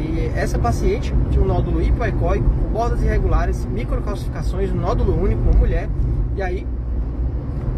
E 0.00 0.32
essa 0.34 0.58
paciente 0.58 1.14
tinha 1.30 1.42
um 1.42 1.46
nódulo 1.46 1.82
hipoecóico, 1.82 2.48
com 2.48 2.68
bordas 2.70 3.02
irregulares, 3.02 3.66
microcalcificações, 3.66 4.72
um 4.72 4.76
nódulo 4.76 5.22
único, 5.22 5.42
uma 5.42 5.52
mulher. 5.52 5.90
E 6.36 6.42
aí, 6.42 6.66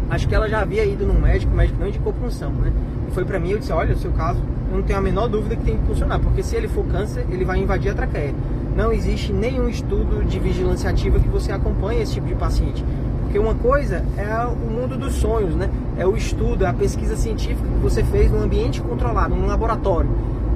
acho 0.09 0.27
que 0.27 0.33
ela 0.33 0.47
já 0.47 0.61
havia 0.61 0.85
ido 0.85 1.05
num 1.05 1.19
médico, 1.19 1.51
o 1.51 1.55
médico 1.55 1.77
não 1.79 1.87
indicou 1.87 2.13
punção, 2.13 2.51
né? 2.51 2.71
E 3.09 3.11
foi 3.11 3.25
para 3.25 3.39
mim, 3.39 3.51
eu 3.51 3.59
disse, 3.59 3.73
olha, 3.73 3.93
o 3.93 3.97
seu 3.97 4.11
caso, 4.11 4.39
eu 4.71 4.77
não 4.77 4.83
tenho 4.83 4.99
a 4.99 5.01
menor 5.01 5.27
dúvida 5.27 5.57
que 5.57 5.65
tem 5.65 5.77
que 5.77 5.85
funcionar, 5.85 6.17
porque 6.19 6.41
se 6.41 6.55
ele 6.55 6.69
for 6.69 6.85
câncer, 6.85 7.25
ele 7.29 7.43
vai 7.43 7.59
invadir 7.59 7.91
a 7.91 7.93
traqueia. 7.93 8.33
Não 8.75 8.93
existe 8.93 9.33
nenhum 9.33 9.67
estudo 9.67 10.23
de 10.23 10.39
vigilância 10.39 10.89
ativa 10.89 11.19
que 11.19 11.27
você 11.27 11.51
acompanhe 11.51 12.01
esse 12.01 12.13
tipo 12.13 12.27
de 12.27 12.35
paciente. 12.35 12.83
Porque 13.21 13.37
uma 13.37 13.53
coisa 13.55 14.03
é 14.17 14.45
o 14.45 14.55
mundo 14.55 14.97
dos 14.97 15.15
sonhos, 15.15 15.55
né? 15.55 15.69
É 15.97 16.07
o 16.07 16.15
estudo, 16.15 16.63
é 16.63 16.67
a 16.67 16.73
pesquisa 16.73 17.15
científica 17.15 17.67
que 17.67 17.79
você 17.81 18.03
fez 18.03 18.31
num 18.31 18.41
ambiente 18.41 18.81
controlado, 18.81 19.35
num 19.35 19.45
laboratório. 19.45 20.09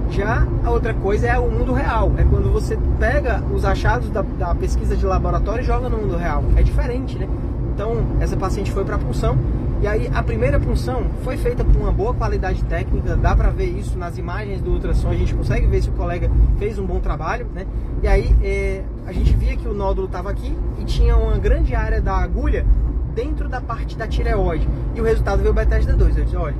Já 0.10 0.48
a 0.64 0.72
outra 0.72 0.94
coisa 0.94 1.28
é 1.28 1.38
o 1.38 1.50
mundo 1.50 1.74
real, 1.74 2.14
é 2.18 2.24
quando 2.24 2.52
você 2.52 2.78
pega 3.00 3.42
os 3.54 3.66
achados 3.66 4.10
da, 4.10 4.22
da 4.22 4.56
pesquisa 4.56 4.96
de 4.96 5.06
laboratório 5.06 5.62
e 5.62 5.66
joga 5.66 5.90
no 5.90 5.98
mundo 5.98 6.18
real. 6.18 6.44
É 6.56 6.64
diferente, 6.64 7.18
né? 7.18 7.28
Então, 7.74 7.96
essa 8.20 8.36
paciente 8.36 8.72
foi 8.72 8.84
para 8.84 8.96
a 8.96 9.00
punção 9.00 9.38
e 9.80 9.86
aí 9.86 10.10
a 10.12 10.24
primeira 10.24 10.60
punção 10.60 11.06
foi 11.24 11.38
feita 11.38 11.64
com 11.64 11.80
uma 11.80 11.92
boa 11.92 12.12
qualidade 12.12 12.64
técnica, 12.64 13.16
dá 13.16 13.36
para 13.36 13.52
ver 13.52 13.68
isso 13.68 13.96
nas 13.96 14.18
imagens 14.18 14.60
do 14.60 14.72
ultrassom, 14.72 15.10
a 15.10 15.14
gente 15.14 15.36
consegue 15.36 15.68
ver 15.68 15.84
se 15.84 15.90
o 15.90 15.92
colega 15.92 16.32
fez 16.58 16.80
um 16.80 16.86
bom 16.86 17.00
trabalho, 17.00 17.46
né? 17.54 17.68
E 18.02 18.08
aí 18.08 18.36
é, 18.42 18.82
a 19.06 19.12
gente 19.12 19.36
via 19.36 19.56
que 19.56 19.68
o 19.68 19.76
nódulo 19.76 20.08
estava 20.08 20.32
aqui 20.32 20.52
e 20.80 20.86
tinha 20.86 21.16
uma 21.16 21.38
grande 21.38 21.76
área 21.76 22.02
da 22.02 22.16
agulha 22.18 22.66
dentro 23.14 23.48
da 23.48 23.62
parte 23.62 23.96
da 23.96 24.08
tireoide. 24.08 24.68
E 24.96 25.02
o 25.02 25.04
resultado 25.04 25.40
veio 25.40 25.52
o 25.52 25.54
Bethesda 25.54 25.94
2. 25.94 26.18
Eu 26.18 26.24
disse, 26.24 26.36
olha, 26.36 26.56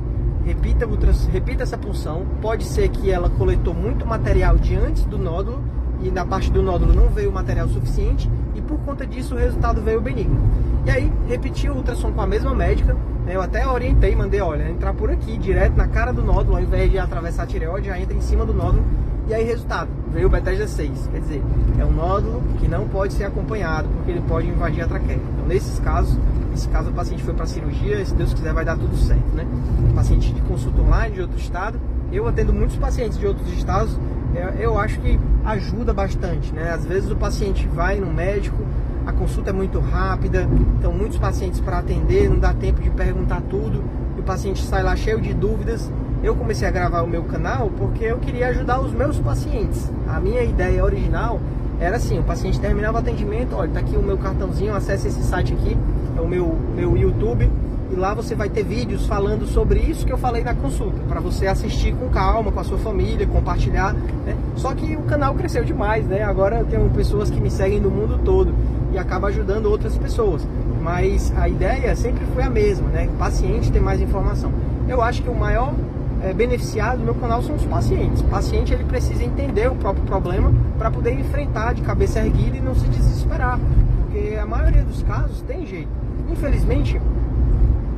repita, 0.48 0.88
repita 1.30 1.62
essa 1.62 1.76
punção. 1.76 2.24
Pode 2.40 2.64
ser 2.64 2.88
que 2.88 3.10
ela 3.10 3.28
coletou 3.28 3.74
muito 3.74 4.06
material 4.06 4.56
de 4.56 4.74
antes 4.74 5.04
do 5.04 5.18
nódulo 5.18 5.62
e 6.00 6.10
na 6.10 6.24
parte 6.24 6.50
do 6.50 6.62
nódulo 6.62 6.94
não 6.94 7.08
veio 7.08 7.30
material 7.30 7.68
suficiente 7.68 8.30
e 8.54 8.60
por 8.62 8.78
conta 8.80 9.06
disso 9.06 9.34
o 9.34 9.38
resultado 9.38 9.82
veio 9.82 10.00
benigno. 10.00 10.40
E 10.86 10.90
aí 10.90 11.12
repeti 11.28 11.68
o 11.68 11.74
ultrassom 11.74 12.12
com 12.12 12.20
a 12.22 12.26
mesma 12.26 12.54
médica, 12.54 12.96
né, 13.26 13.36
eu 13.36 13.42
até 13.42 13.66
orientei, 13.66 14.16
mandei, 14.16 14.40
olha, 14.40 14.70
entrar 14.70 14.94
por 14.94 15.10
aqui, 15.10 15.36
direto 15.36 15.76
na 15.76 15.86
cara 15.86 16.12
do 16.12 16.22
nódulo, 16.22 16.56
ao 16.56 16.62
invés 16.62 16.90
de 16.90 16.98
atravessar 16.98 17.42
a 17.42 17.46
tireoide, 17.46 17.88
já 17.88 17.98
entra 17.98 18.16
em 18.16 18.20
cima 18.22 18.46
do 18.46 18.54
nódulo 18.54 18.84
e 19.28 19.34
aí, 19.34 19.44
resultado, 19.44 19.90
veio 20.10 20.26
o 20.26 20.30
Bethesda 20.30 20.66
6. 20.66 21.10
Quer 21.12 21.20
dizer, 21.20 21.42
é 21.78 21.84
um 21.84 21.92
nódulo 21.92 22.42
que 22.58 22.66
não 22.66 22.88
pode 22.88 23.12
ser 23.12 23.24
acompanhado, 23.24 23.86
porque 23.86 24.12
ele 24.12 24.22
pode 24.26 24.48
invadir 24.48 24.82
a 24.82 24.88
traqueia. 24.88 25.20
Então, 25.34 25.46
nesses 25.46 25.78
casos, 25.80 26.18
caso 26.66 26.90
o 26.90 26.92
paciente 26.92 27.22
foi 27.22 27.34
para 27.34 27.46
cirurgia, 27.46 28.04
se 28.04 28.14
Deus 28.14 28.32
quiser 28.32 28.52
vai 28.52 28.64
dar 28.64 28.76
tudo 28.76 28.96
certo, 28.96 29.34
né? 29.34 29.46
Paciente 29.94 30.32
de 30.32 30.40
consulta 30.42 30.80
online 30.80 31.14
de 31.14 31.20
outro 31.20 31.38
estado, 31.38 31.78
eu 32.10 32.26
atendo 32.26 32.52
muitos 32.52 32.76
pacientes 32.76 33.18
de 33.18 33.26
outros 33.26 33.52
estados, 33.52 33.98
é, 34.34 34.54
eu 34.58 34.78
acho 34.78 34.98
que 35.00 35.20
ajuda 35.44 35.92
bastante, 35.92 36.52
né? 36.52 36.70
Às 36.70 36.84
vezes 36.84 37.10
o 37.10 37.16
paciente 37.16 37.68
vai 37.68 38.00
no 38.00 38.12
médico, 38.12 38.64
a 39.06 39.12
consulta 39.12 39.50
é 39.50 39.52
muito 39.52 39.78
rápida, 39.78 40.48
então 40.78 40.92
muitos 40.92 41.18
pacientes 41.18 41.60
para 41.60 41.78
atender, 41.78 42.28
não 42.28 42.38
dá 42.38 42.54
tempo 42.54 42.80
de 42.80 42.90
perguntar 42.90 43.42
tudo, 43.42 43.84
e 44.16 44.20
o 44.20 44.24
paciente 44.24 44.62
sai 44.64 44.82
lá 44.82 44.96
cheio 44.96 45.20
de 45.20 45.34
dúvidas 45.34 45.90
eu 46.22 46.34
comecei 46.34 46.66
a 46.66 46.70
gravar 46.70 47.02
o 47.02 47.06
meu 47.06 47.22
canal 47.24 47.70
porque 47.78 48.04
eu 48.04 48.18
queria 48.18 48.48
ajudar 48.48 48.80
os 48.80 48.92
meus 48.92 49.18
pacientes. 49.18 49.88
A 50.08 50.18
minha 50.18 50.42
ideia 50.42 50.84
original 50.84 51.40
era 51.80 51.96
assim, 51.96 52.18
o 52.18 52.22
paciente 52.22 52.58
terminava 52.60 52.98
o 52.98 53.00
atendimento, 53.00 53.54
olha, 53.54 53.70
tá 53.70 53.80
aqui 53.80 53.96
o 53.96 54.02
meu 54.02 54.18
cartãozinho, 54.18 54.74
acesse 54.74 55.08
esse 55.08 55.22
site 55.22 55.52
aqui, 55.52 55.76
é 56.16 56.20
o 56.20 56.26
meu, 56.26 56.56
meu 56.74 56.96
YouTube, 56.96 57.50
e 57.90 57.94
lá 57.94 58.12
você 58.12 58.34
vai 58.34 58.48
ter 58.48 58.64
vídeos 58.64 59.06
falando 59.06 59.46
sobre 59.46 59.80
isso 59.80 60.04
que 60.04 60.12
eu 60.12 60.18
falei 60.18 60.42
na 60.42 60.54
consulta, 60.54 60.98
para 61.08 61.20
você 61.20 61.46
assistir 61.46 61.94
com 61.94 62.08
calma, 62.08 62.52
com 62.52 62.60
a 62.60 62.64
sua 62.64 62.78
família, 62.78 63.26
compartilhar, 63.26 63.94
né? 63.94 64.36
Só 64.56 64.74
que 64.74 64.94
o 64.94 65.02
canal 65.02 65.34
cresceu 65.34 65.64
demais, 65.64 66.04
né? 66.06 66.22
Agora 66.22 66.58
eu 66.58 66.66
tenho 66.66 66.88
pessoas 66.90 67.30
que 67.30 67.40
me 67.40 67.50
seguem 67.50 67.80
do 67.80 67.90
mundo 67.90 68.20
todo 68.22 68.52
e 68.92 68.98
acaba 68.98 69.28
ajudando 69.28 69.66
outras 69.66 69.96
pessoas. 69.96 70.46
Mas 70.82 71.32
a 71.36 71.48
ideia 71.48 71.94
sempre 71.96 72.26
foi 72.34 72.42
a 72.42 72.50
mesma, 72.50 72.88
né? 72.88 73.08
O 73.12 73.16
paciente 73.16 73.72
ter 73.72 73.80
mais 73.80 74.00
informação. 74.00 74.52
Eu 74.86 75.00
acho 75.00 75.22
que 75.22 75.30
o 75.30 75.34
maior 75.34 75.72
é, 76.22 76.32
beneficiado 76.32 76.98
do 76.98 77.04
meu 77.04 77.14
canal 77.14 77.42
são 77.42 77.54
os 77.54 77.64
pacientes. 77.64 78.20
O 78.20 78.24
paciente 78.24 78.72
ele 78.72 78.84
precisa 78.84 79.22
entender 79.22 79.70
o 79.70 79.74
próprio 79.74 80.04
problema 80.04 80.52
para 80.76 80.90
poder 80.90 81.12
enfrentar 81.18 81.74
de 81.74 81.82
cabeça 81.82 82.20
erguida 82.20 82.56
e 82.56 82.60
não 82.60 82.74
se 82.74 82.86
desesperar, 82.88 83.58
porque 84.02 84.36
a 84.36 84.46
maioria 84.46 84.82
dos 84.82 85.02
casos 85.02 85.40
tem 85.42 85.66
jeito. 85.66 85.90
Infelizmente, 86.30 87.00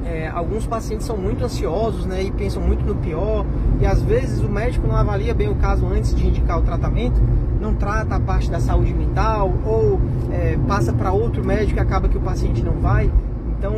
é, 0.05 0.29
alguns 0.29 0.67
pacientes 0.67 1.07
são 1.07 1.17
muito 1.17 1.45
ansiosos 1.45 2.07
né, 2.07 2.23
e 2.23 2.31
pensam 2.31 2.63
muito 2.63 2.85
no 2.85 2.95
pior, 2.97 3.45
e 3.81 3.87
às 3.87 4.03
vezes 4.03 4.41
o 4.41 4.49
médico 4.49 4.87
não 4.87 4.97
avalia 4.97 5.35
bem 5.35 5.49
o 5.49 5.55
caso 5.57 5.87
antes 5.87 6.15
de 6.15 6.27
indicar 6.27 6.59
o 6.59 6.63
tratamento, 6.63 7.21
não 7.61 7.75
trata 7.75 8.17
a 8.17 8.21
parte 8.21 8.51
da 8.51 8.59
saúde 8.59 8.93
mental, 8.95 9.53
ou 9.65 10.01
é, 10.33 10.59
passa 10.67 10.93
para 10.93 11.13
outro 11.13 11.45
médico 11.45 11.79
e 11.79 11.81
acaba 11.81 12.09
que 12.09 12.17
o 12.17 12.21
paciente 12.21 12.63
não 12.63 12.73
vai. 12.73 13.11
Então, 13.59 13.75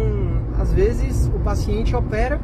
às 0.61 0.73
vezes, 0.73 1.27
o 1.35 1.41
paciente 1.41 1.95
opera 1.97 2.41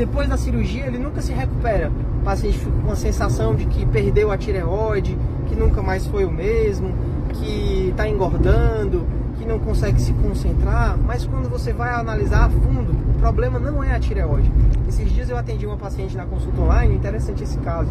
depois 0.00 0.26
da 0.26 0.38
cirurgia 0.38 0.86
ele 0.86 0.96
nunca 0.96 1.20
se 1.20 1.30
recupera. 1.30 1.92
O 2.20 2.24
paciente 2.24 2.56
fica 2.56 2.70
com 2.70 2.90
a 2.90 2.96
sensação 2.96 3.54
de 3.54 3.66
que 3.66 3.84
perdeu 3.84 4.32
a 4.32 4.38
tireoide, 4.38 5.14
que 5.46 5.54
nunca 5.54 5.82
mais 5.82 6.06
foi 6.06 6.24
o 6.24 6.30
mesmo, 6.30 6.94
que 7.34 7.90
está 7.90 8.08
engordando, 8.08 9.06
que 9.38 9.44
não 9.44 9.58
consegue 9.58 10.00
se 10.00 10.14
concentrar. 10.14 10.96
Mas 11.06 11.26
quando 11.26 11.50
você 11.50 11.74
vai 11.74 11.92
analisar 11.92 12.46
a 12.46 12.48
fundo, 12.48 12.96
problema 13.18 13.58
não 13.58 13.84
é 13.84 13.94
a 13.94 14.00
tireoide. 14.00 14.50
Esses 14.88 15.12
dias 15.12 15.28
eu 15.28 15.36
atendi 15.36 15.66
uma 15.66 15.76
paciente 15.76 16.16
na 16.16 16.24
consulta 16.24 16.62
online, 16.62 16.94
interessante 16.94 17.42
esse 17.42 17.58
caso. 17.58 17.90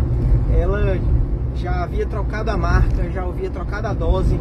Ela 0.51 0.97
já 1.53 1.83
havia 1.83 2.07
trocado 2.07 2.49
a 2.49 2.57
marca, 2.57 3.07
já 3.11 3.21
havia 3.23 3.51
trocado 3.51 3.85
a 3.85 3.93
dose. 3.93 4.39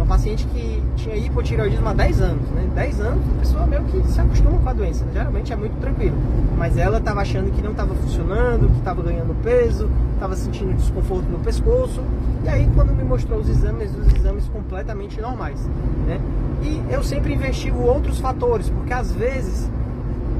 Uma 0.00 0.06
paciente 0.06 0.46
que 0.46 0.82
tinha 0.96 1.14
hipotireoidismo 1.14 1.86
há 1.86 1.92
10 1.92 2.22
anos, 2.22 2.48
né? 2.52 2.66
10 2.74 3.00
anos, 3.02 3.22
a 3.36 3.40
pessoa 3.40 3.66
meio 3.66 3.84
que 3.84 4.02
se 4.08 4.18
acostuma 4.18 4.58
com 4.58 4.68
a 4.70 4.72
doença, 4.72 5.04
né? 5.04 5.10
geralmente 5.12 5.52
é 5.52 5.56
muito 5.56 5.78
tranquilo. 5.78 6.16
Mas 6.56 6.78
ela 6.78 6.96
estava 6.96 7.20
achando 7.20 7.54
que 7.54 7.60
não 7.60 7.72
estava 7.72 7.94
funcionando, 7.94 8.70
que 8.70 8.78
estava 8.78 9.02
ganhando 9.02 9.36
peso, 9.42 9.90
estava 10.14 10.34
sentindo 10.34 10.74
desconforto 10.74 11.28
no 11.28 11.38
pescoço. 11.40 12.02
E 12.44 12.48
aí, 12.48 12.66
quando 12.74 12.96
me 12.96 13.04
mostrou 13.04 13.40
os 13.40 13.48
exames, 13.50 13.94
os 13.94 14.14
exames 14.14 14.48
completamente 14.48 15.20
normais, 15.20 15.68
né? 16.06 16.18
E 16.62 16.82
eu 16.90 17.04
sempre 17.04 17.34
investigo 17.34 17.78
outros 17.82 18.18
fatores, 18.18 18.70
porque 18.70 18.94
às 18.94 19.12
vezes 19.12 19.70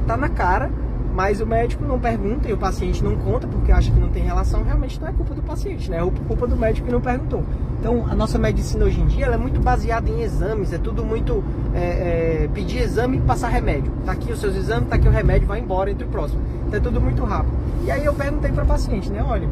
tá 0.06 0.16
na 0.16 0.30
cara 0.30 0.70
mas 1.14 1.40
o 1.40 1.46
médico 1.46 1.84
não 1.84 1.98
pergunta 1.98 2.48
e 2.48 2.52
o 2.52 2.56
paciente 2.56 3.02
não 3.02 3.16
conta 3.16 3.46
porque 3.46 3.72
acha 3.72 3.90
que 3.90 3.98
não 3.98 4.08
tem 4.08 4.22
relação, 4.22 4.62
realmente 4.62 5.00
não 5.00 5.08
é 5.08 5.12
culpa 5.12 5.34
do 5.34 5.42
paciente, 5.42 5.90
né? 5.90 5.98
É 5.98 6.10
culpa 6.26 6.46
do 6.46 6.56
médico 6.56 6.86
que 6.86 6.92
não 6.92 7.00
perguntou. 7.00 7.42
Então, 7.78 8.06
a 8.08 8.14
nossa 8.14 8.38
medicina 8.38 8.84
hoje 8.84 9.00
em 9.00 9.06
dia 9.06 9.26
é 9.26 9.36
muito 9.36 9.60
baseada 9.60 10.08
em 10.08 10.22
exames, 10.22 10.72
é 10.72 10.78
tudo 10.78 11.04
muito 11.04 11.42
é, 11.74 12.44
é, 12.44 12.48
pedir 12.52 12.78
exame 12.78 13.16
e 13.16 13.20
passar 13.20 13.48
remédio. 13.48 13.90
Tá 14.04 14.12
aqui 14.12 14.32
os 14.32 14.40
seus 14.40 14.54
exames, 14.54 14.88
tá 14.88 14.96
aqui 14.96 15.08
o 15.08 15.10
remédio, 15.10 15.48
vai 15.48 15.60
embora 15.60 15.90
entre 15.90 16.04
o 16.04 16.08
próximo. 16.08 16.40
Então, 16.66 16.78
é 16.78 16.82
tudo 16.82 17.00
muito 17.00 17.24
rápido. 17.24 17.52
E 17.84 17.90
aí 17.90 18.04
eu 18.04 18.14
perguntei 18.14 18.52
para 18.52 18.64
o 18.64 18.66
paciente, 18.66 19.10
né? 19.10 19.24
Olha, 19.26 19.48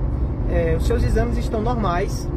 é, 0.50 0.76
os 0.78 0.86
seus 0.86 1.02
exames 1.02 1.38
estão 1.38 1.60
normais, 1.60 2.28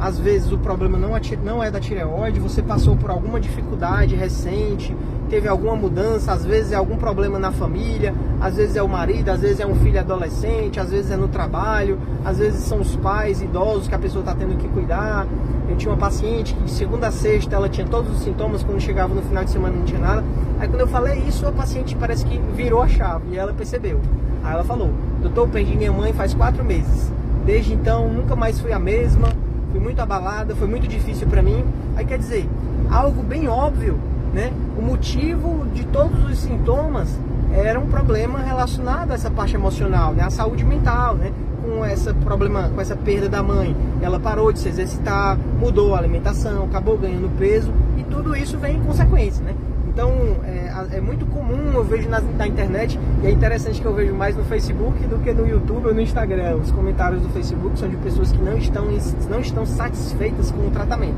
às 0.00 0.18
vezes 0.18 0.50
o 0.52 0.58
problema 0.58 0.98
não 0.98 1.16
é, 1.16 1.20
não 1.42 1.62
é 1.62 1.70
da 1.70 1.80
tireoide, 1.80 2.40
você 2.40 2.62
passou 2.62 2.96
por 2.96 3.10
alguma 3.10 3.40
dificuldade 3.40 4.14
recente, 4.14 4.94
teve 5.28 5.48
alguma 5.48 5.74
mudança, 5.74 6.32
às 6.32 6.44
vezes 6.44 6.72
é 6.72 6.76
algum 6.76 6.96
problema 6.96 7.38
na 7.38 7.50
família, 7.50 8.14
às 8.40 8.56
vezes 8.56 8.76
é 8.76 8.82
o 8.82 8.88
marido, 8.88 9.30
às 9.30 9.40
vezes 9.40 9.60
é 9.60 9.66
um 9.66 9.74
filho 9.76 9.98
adolescente, 9.98 10.78
às 10.78 10.90
vezes 10.90 11.10
é 11.10 11.16
no 11.16 11.28
trabalho, 11.28 11.98
às 12.24 12.38
vezes 12.38 12.60
são 12.64 12.80
os 12.80 12.94
pais 12.96 13.40
idosos 13.40 13.88
que 13.88 13.94
a 13.94 13.98
pessoa 13.98 14.20
está 14.20 14.34
tendo 14.34 14.56
que 14.56 14.68
cuidar. 14.68 15.26
Eu 15.68 15.76
tinha 15.76 15.90
uma 15.90 15.98
paciente 15.98 16.54
que 16.54 16.64
de 16.64 16.70
segunda 16.70 17.08
a 17.08 17.10
sexta 17.10 17.56
ela 17.56 17.68
tinha 17.68 17.86
todos 17.86 18.12
os 18.16 18.22
sintomas, 18.22 18.62
quando 18.62 18.80
chegava 18.80 19.14
no 19.14 19.22
final 19.22 19.44
de 19.44 19.50
semana 19.50 19.76
não 19.76 19.84
tinha 19.84 20.00
nada. 20.00 20.24
Aí 20.60 20.68
quando 20.68 20.80
eu 20.80 20.88
falei 20.88 21.18
isso, 21.26 21.46
a 21.46 21.52
paciente 21.52 21.96
parece 21.96 22.24
que 22.26 22.38
virou 22.54 22.82
a 22.82 22.88
chave 22.88 23.24
e 23.32 23.38
ela 23.38 23.52
percebeu. 23.52 24.00
Aí 24.42 24.52
ela 24.52 24.64
falou: 24.64 24.90
Doutor, 25.22 25.48
perdi 25.48 25.76
minha 25.76 25.92
mãe 25.92 26.12
faz 26.12 26.34
quatro 26.34 26.64
meses. 26.64 27.10
Desde 27.46 27.72
então 27.72 28.08
nunca 28.08 28.36
mais 28.36 28.60
fui 28.60 28.72
a 28.72 28.78
mesma, 28.78 29.28
fui 29.70 29.80
muito 29.80 30.00
abalada, 30.00 30.54
foi 30.54 30.68
muito 30.68 30.86
difícil 30.86 31.26
para 31.26 31.42
mim. 31.42 31.64
Aí 31.96 32.04
quer 32.04 32.18
dizer, 32.18 32.48
algo 32.90 33.22
bem 33.22 33.48
óbvio 33.48 33.98
né? 34.34 34.52
O 34.76 34.82
motivo 34.82 35.64
de 35.72 35.84
todos 35.86 36.28
os 36.28 36.38
sintomas 36.38 37.08
era 37.54 37.78
um 37.78 37.86
problema 37.86 38.40
relacionado 38.40 39.12
a 39.12 39.14
essa 39.14 39.30
parte 39.30 39.54
emocional, 39.54 40.12
né? 40.12 40.24
A 40.24 40.30
saúde 40.30 40.64
mental, 40.64 41.14
né? 41.14 41.32
Com 41.62 41.86
esse 41.86 42.12
problema, 42.12 42.68
com 42.68 42.80
essa 42.80 42.96
perda 42.96 43.28
da 43.28 43.42
mãe, 43.42 43.74
ela 44.02 44.18
parou 44.18 44.52
de 44.52 44.58
se 44.58 44.68
exercitar, 44.68 45.38
mudou 45.58 45.94
a 45.94 45.98
alimentação, 45.98 46.64
acabou 46.64 46.98
ganhando 46.98 47.30
peso 47.38 47.72
e 47.96 48.02
tudo 48.02 48.36
isso 48.36 48.58
vem 48.58 48.76
em 48.76 48.82
consequência, 48.82 49.42
né? 49.42 49.54
Então 49.88 50.10
é, 50.44 50.96
é 50.96 51.00
muito 51.00 51.24
comum, 51.26 51.72
eu 51.72 51.84
vejo 51.84 52.08
na, 52.08 52.20
na, 52.20 52.48
internet, 52.48 52.98
e 53.22 53.26
é 53.28 53.30
interessante 53.30 53.80
que 53.80 53.86
eu 53.86 53.94
vejo 53.94 54.12
mais 54.12 54.36
no 54.36 54.44
Facebook 54.44 54.98
do 55.06 55.20
que 55.20 55.32
no 55.32 55.46
YouTube 55.48 55.86
ou 55.86 55.94
no 55.94 56.00
Instagram. 56.00 56.56
Os 56.56 56.72
comentários 56.72 57.22
do 57.22 57.28
Facebook 57.28 57.78
são 57.78 57.88
de 57.88 57.96
pessoas 57.98 58.32
que 58.32 58.42
não 58.42 58.58
estão, 58.58 58.86
não 59.30 59.38
estão 59.38 59.64
satisfeitas 59.64 60.50
com 60.50 60.66
o 60.66 60.70
tratamento. 60.72 61.14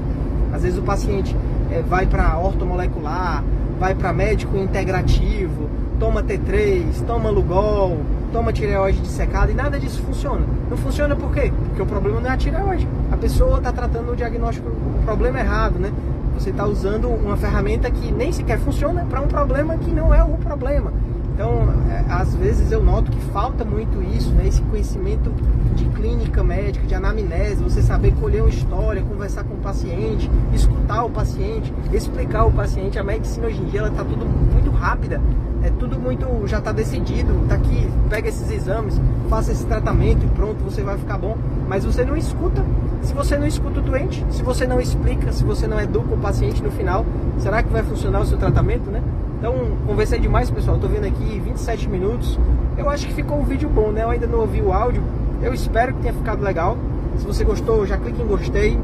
Às 0.52 0.62
vezes 0.62 0.78
o 0.78 0.82
paciente 0.82 1.34
é, 1.70 1.82
vai 1.82 2.06
para 2.06 2.38
ortomolecular, 2.38 3.42
vai 3.78 3.94
para 3.94 4.12
médico 4.12 4.56
integrativo, 4.56 5.68
toma 5.98 6.22
T3, 6.22 7.04
toma 7.06 7.30
Lugol, 7.30 7.98
toma 8.32 8.52
tireoide 8.52 9.00
dissecada 9.00 9.50
e 9.50 9.54
nada 9.54 9.78
disso 9.78 10.02
funciona. 10.02 10.44
Não 10.70 10.76
funciona 10.76 11.16
por 11.16 11.32
quê? 11.32 11.52
Porque 11.68 11.82
o 11.82 11.86
problema 11.86 12.20
não 12.20 12.30
é 12.30 12.32
a 12.32 12.36
tireoide. 12.36 12.88
A 13.10 13.16
pessoa 13.16 13.58
está 13.58 13.72
tratando 13.72 14.12
o 14.12 14.16
diagnóstico, 14.16 14.68
o 14.68 15.02
problema 15.04 15.38
errado, 15.40 15.78
né? 15.78 15.92
Você 16.34 16.50
está 16.50 16.66
usando 16.66 17.08
uma 17.08 17.36
ferramenta 17.36 17.90
que 17.90 18.12
nem 18.12 18.30
sequer 18.30 18.58
funciona 18.58 19.06
para 19.08 19.20
um 19.20 19.26
problema 19.26 19.76
que 19.78 19.90
não 19.90 20.12
é 20.12 20.22
o 20.22 20.36
problema. 20.36 20.92
Então, 21.36 21.68
é, 21.90 22.02
às 22.10 22.34
vezes 22.34 22.72
eu 22.72 22.82
noto 22.82 23.10
que 23.10 23.20
falta 23.26 23.62
muito 23.62 24.02
isso, 24.02 24.30
né? 24.30 24.48
esse 24.48 24.62
conhecimento 24.62 25.30
de 25.74 25.84
clínica 25.90 26.42
médica, 26.42 26.86
de 26.86 26.94
anamnese, 26.94 27.62
você 27.62 27.82
saber 27.82 28.14
colher 28.14 28.40
uma 28.40 28.48
história, 28.48 29.02
conversar 29.02 29.44
com 29.44 29.52
o 29.52 29.58
paciente, 29.58 30.30
escutar 30.54 31.04
o 31.04 31.10
paciente, 31.10 31.70
explicar 31.92 32.40
ao 32.40 32.50
paciente. 32.50 32.98
A 32.98 33.04
medicina 33.04 33.48
hoje 33.48 33.60
em 33.60 33.66
dia 33.66 33.86
está 33.86 34.02
tudo 34.02 34.24
muito 34.24 34.70
rápida, 34.70 35.20
é 35.62 35.68
tudo 35.78 36.00
muito 36.00 36.46
já 36.46 36.56
está 36.56 36.72
decidido. 36.72 37.42
Está 37.42 37.56
aqui, 37.56 37.86
pega 38.08 38.30
esses 38.30 38.50
exames, 38.50 38.98
faça 39.28 39.52
esse 39.52 39.66
tratamento 39.66 40.24
e 40.24 40.28
pronto, 40.28 40.64
você 40.64 40.82
vai 40.82 40.96
ficar 40.96 41.18
bom. 41.18 41.36
Mas 41.68 41.84
você 41.84 42.02
não 42.02 42.16
escuta. 42.16 42.64
Se 43.02 43.12
você 43.12 43.36
não 43.36 43.46
escuta 43.46 43.80
o 43.80 43.82
doente, 43.82 44.24
se 44.30 44.42
você 44.42 44.66
não 44.66 44.80
explica, 44.80 45.30
se 45.32 45.44
você 45.44 45.66
não 45.66 45.78
educa 45.78 46.14
o 46.14 46.18
paciente 46.18 46.62
no 46.62 46.70
final, 46.70 47.04
será 47.36 47.62
que 47.62 47.70
vai 47.70 47.82
funcionar 47.82 48.20
o 48.20 48.26
seu 48.26 48.38
tratamento, 48.38 48.90
né? 48.90 49.02
Então, 49.46 49.54
conversei 49.86 50.18
demais, 50.18 50.50
pessoal. 50.50 50.76
Tô 50.76 50.88
vendo 50.88 51.04
aqui 51.04 51.38
27 51.38 51.88
minutos. 51.88 52.36
Eu 52.76 52.90
acho 52.90 53.06
que 53.06 53.14
ficou 53.14 53.38
um 53.38 53.44
vídeo 53.44 53.68
bom, 53.68 53.92
né? 53.92 54.02
Eu 54.02 54.10
ainda 54.10 54.26
não 54.26 54.40
ouvi 54.40 54.60
o 54.60 54.72
áudio. 54.72 55.00
Eu 55.40 55.54
espero 55.54 55.94
que 55.94 56.00
tenha 56.02 56.12
ficado 56.12 56.42
legal. 56.42 56.76
Se 57.16 57.24
você 57.24 57.44
gostou, 57.44 57.86
já 57.86 57.96
clique 57.96 58.20
em 58.20 58.26
gostei. 58.26 58.76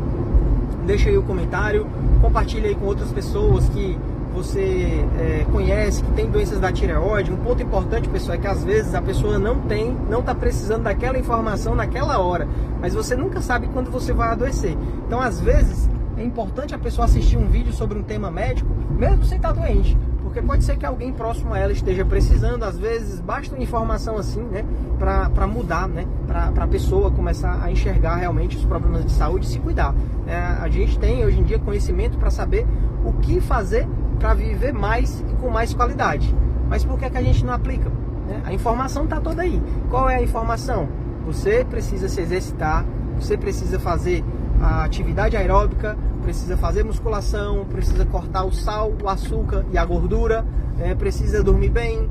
Deixa 0.87 1.09
aí 1.09 1.18
o 1.18 1.22
comentário. 1.25 1.88
Compartilha 2.20 2.68
aí 2.68 2.77
com 2.77 2.87
outras 2.87 3.11
pessoas 3.11 3.68
que 3.70 3.98
você 4.33 5.05
é, 5.18 5.44
conhece, 5.51 6.01
que 6.01 6.12
tem 6.12 6.31
doenças 6.31 6.61
da 6.61 6.70
tireoide. 6.70 7.33
Um 7.33 7.38
ponto 7.38 7.61
importante, 7.61 8.09
pessoal, 8.09 8.37
é 8.37 8.40
que 8.40 8.46
às 8.46 8.62
vezes 8.62 8.94
a 8.94 9.03
pessoa 9.03 9.40
não 9.40 9.62
tem, 9.62 9.96
não 10.09 10.20
está 10.20 10.33
precisando 10.33 10.85
daquela 10.85 11.18
informação 11.18 11.75
naquela 11.75 12.20
hora. 12.20 12.46
Mas 12.81 12.94
você 12.94 13.16
nunca 13.16 13.40
sabe 13.40 13.66
quando 13.66 13.90
você 13.90 14.12
vai 14.12 14.29
adoecer. 14.29 14.77
Então, 15.09 15.20
às 15.20 15.40
vezes, 15.40 15.90
é 16.16 16.22
importante 16.22 16.72
a 16.72 16.79
pessoa 16.79 17.07
assistir 17.07 17.37
um 17.37 17.48
vídeo 17.48 17.72
sobre 17.72 17.98
um 17.98 18.03
tema 18.05 18.31
médico, 18.31 18.70
mesmo 18.96 19.25
sem 19.25 19.38
estar 19.38 19.51
doente 19.51 19.98
porque 20.32 20.40
pode 20.40 20.64
ser 20.64 20.78
que 20.78 20.86
alguém 20.86 21.12
próximo 21.12 21.52
a 21.52 21.58
ela 21.58 21.72
esteja 21.72 22.06
precisando, 22.06 22.62
às 22.62 22.78
vezes 22.78 23.20
basta 23.20 23.54
uma 23.54 23.62
informação 23.62 24.16
assim, 24.16 24.40
né, 24.40 24.64
para 24.98 25.46
mudar, 25.46 25.86
né, 25.86 26.06
para 26.26 26.64
a 26.64 26.66
pessoa 26.66 27.10
começar 27.10 27.62
a 27.62 27.70
enxergar 27.70 28.16
realmente 28.16 28.56
os 28.56 28.64
problemas 28.64 29.04
de 29.04 29.12
saúde 29.12 29.44
e 29.44 29.48
se 29.50 29.58
cuidar. 29.58 29.94
É, 30.26 30.34
a 30.34 30.66
gente 30.70 30.98
tem 30.98 31.22
hoje 31.22 31.38
em 31.38 31.42
dia 31.42 31.58
conhecimento 31.58 32.16
para 32.16 32.30
saber 32.30 32.66
o 33.04 33.12
que 33.12 33.42
fazer 33.42 33.86
para 34.18 34.32
viver 34.32 34.72
mais 34.72 35.20
e 35.20 35.34
com 35.34 35.50
mais 35.50 35.74
qualidade. 35.74 36.34
Mas 36.66 36.82
por 36.82 36.98
que, 36.98 37.04
é 37.04 37.10
que 37.10 37.18
a 37.18 37.22
gente 37.22 37.44
não 37.44 37.52
aplica? 37.52 37.90
Né? 38.26 38.40
A 38.46 38.54
informação 38.54 39.04
está 39.04 39.20
toda 39.20 39.42
aí. 39.42 39.60
Qual 39.90 40.08
é 40.08 40.16
a 40.16 40.22
informação? 40.22 40.88
Você 41.26 41.62
precisa 41.68 42.08
se 42.08 42.22
exercitar, 42.22 42.86
você 43.20 43.36
precisa 43.36 43.78
fazer 43.78 44.24
a 44.62 44.84
atividade 44.84 45.36
aeróbica, 45.36 45.94
precisa 46.22 46.56
fazer 46.56 46.85
musculação, 46.85 47.64
precisa 47.66 48.06
cortar 48.06 48.44
o 48.44 48.52
sal, 48.52 48.92
o 49.02 49.08
açúcar 49.08 49.66
e 49.72 49.76
a 49.76 49.85
gordura, 49.85 50.44
é, 50.78 50.94
precisa 50.94 51.42
dormir 51.42 51.70
bem, 51.70 52.08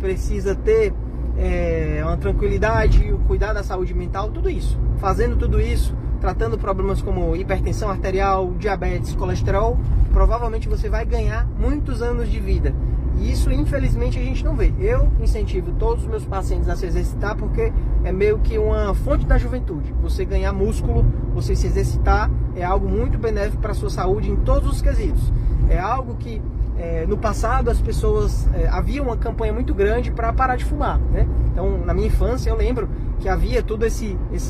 precisa 0.00 0.54
ter 0.54 0.92
é, 1.36 2.00
uma 2.02 2.16
tranquilidade, 2.16 3.14
cuidar 3.26 3.52
da 3.52 3.62
saúde 3.62 3.94
mental, 3.94 4.30
tudo 4.30 4.48
isso. 4.48 4.78
Fazendo 4.98 5.36
tudo 5.36 5.60
isso, 5.60 5.94
tratando 6.20 6.58
problemas 6.58 7.02
como 7.02 7.36
hipertensão 7.36 7.90
arterial, 7.90 8.52
diabetes, 8.58 9.14
colesterol, 9.14 9.78
provavelmente 10.12 10.68
você 10.68 10.88
vai 10.88 11.04
ganhar 11.04 11.46
muitos 11.58 12.00
anos 12.00 12.30
de 12.30 12.40
vida. 12.40 12.74
E 13.18 13.30
isso, 13.30 13.50
infelizmente, 13.50 14.18
a 14.18 14.22
gente 14.22 14.44
não 14.44 14.56
vê. 14.56 14.72
Eu 14.78 15.08
incentivo 15.20 15.72
todos 15.72 16.02
os 16.04 16.08
meus 16.08 16.24
pacientes 16.24 16.68
a 16.68 16.74
se 16.74 16.86
exercitar 16.86 17.36
porque 17.36 17.72
é 18.02 18.12
meio 18.12 18.38
que 18.38 18.58
uma 18.58 18.92
fonte 18.94 19.24
da 19.24 19.38
juventude. 19.38 19.94
Você 20.02 20.24
ganhar 20.24 20.52
músculo, 20.52 21.04
você 21.34 21.56
se 21.56 21.66
exercitar, 21.66 22.30
é 22.54 22.64
algo 22.64 22.88
muito 22.88 23.18
benéfico 23.18 23.60
para 23.60 23.72
a 23.72 23.74
sua 23.74 23.90
saúde 23.90 24.30
em 24.30 24.36
todos 24.36 24.70
os 24.70 24.80
quesitos. 24.80 25.32
É 25.68 25.78
algo 25.78 26.14
que 26.14 26.40
é, 26.78 27.06
no 27.06 27.16
passado 27.16 27.70
as 27.70 27.80
pessoas 27.80 28.48
é, 28.54 28.66
havia 28.68 29.02
uma 29.02 29.16
campanha 29.16 29.52
muito 29.52 29.74
grande 29.74 30.10
para 30.10 30.32
parar 30.32 30.56
de 30.56 30.64
fumar, 30.64 30.98
né? 30.98 31.26
Então, 31.52 31.78
na 31.78 31.94
minha 31.94 32.08
infância, 32.08 32.50
eu 32.50 32.56
lembro 32.56 32.88
que 33.20 33.28
havia 33.28 33.62
toda 33.62 33.86
essa, 33.86 34.04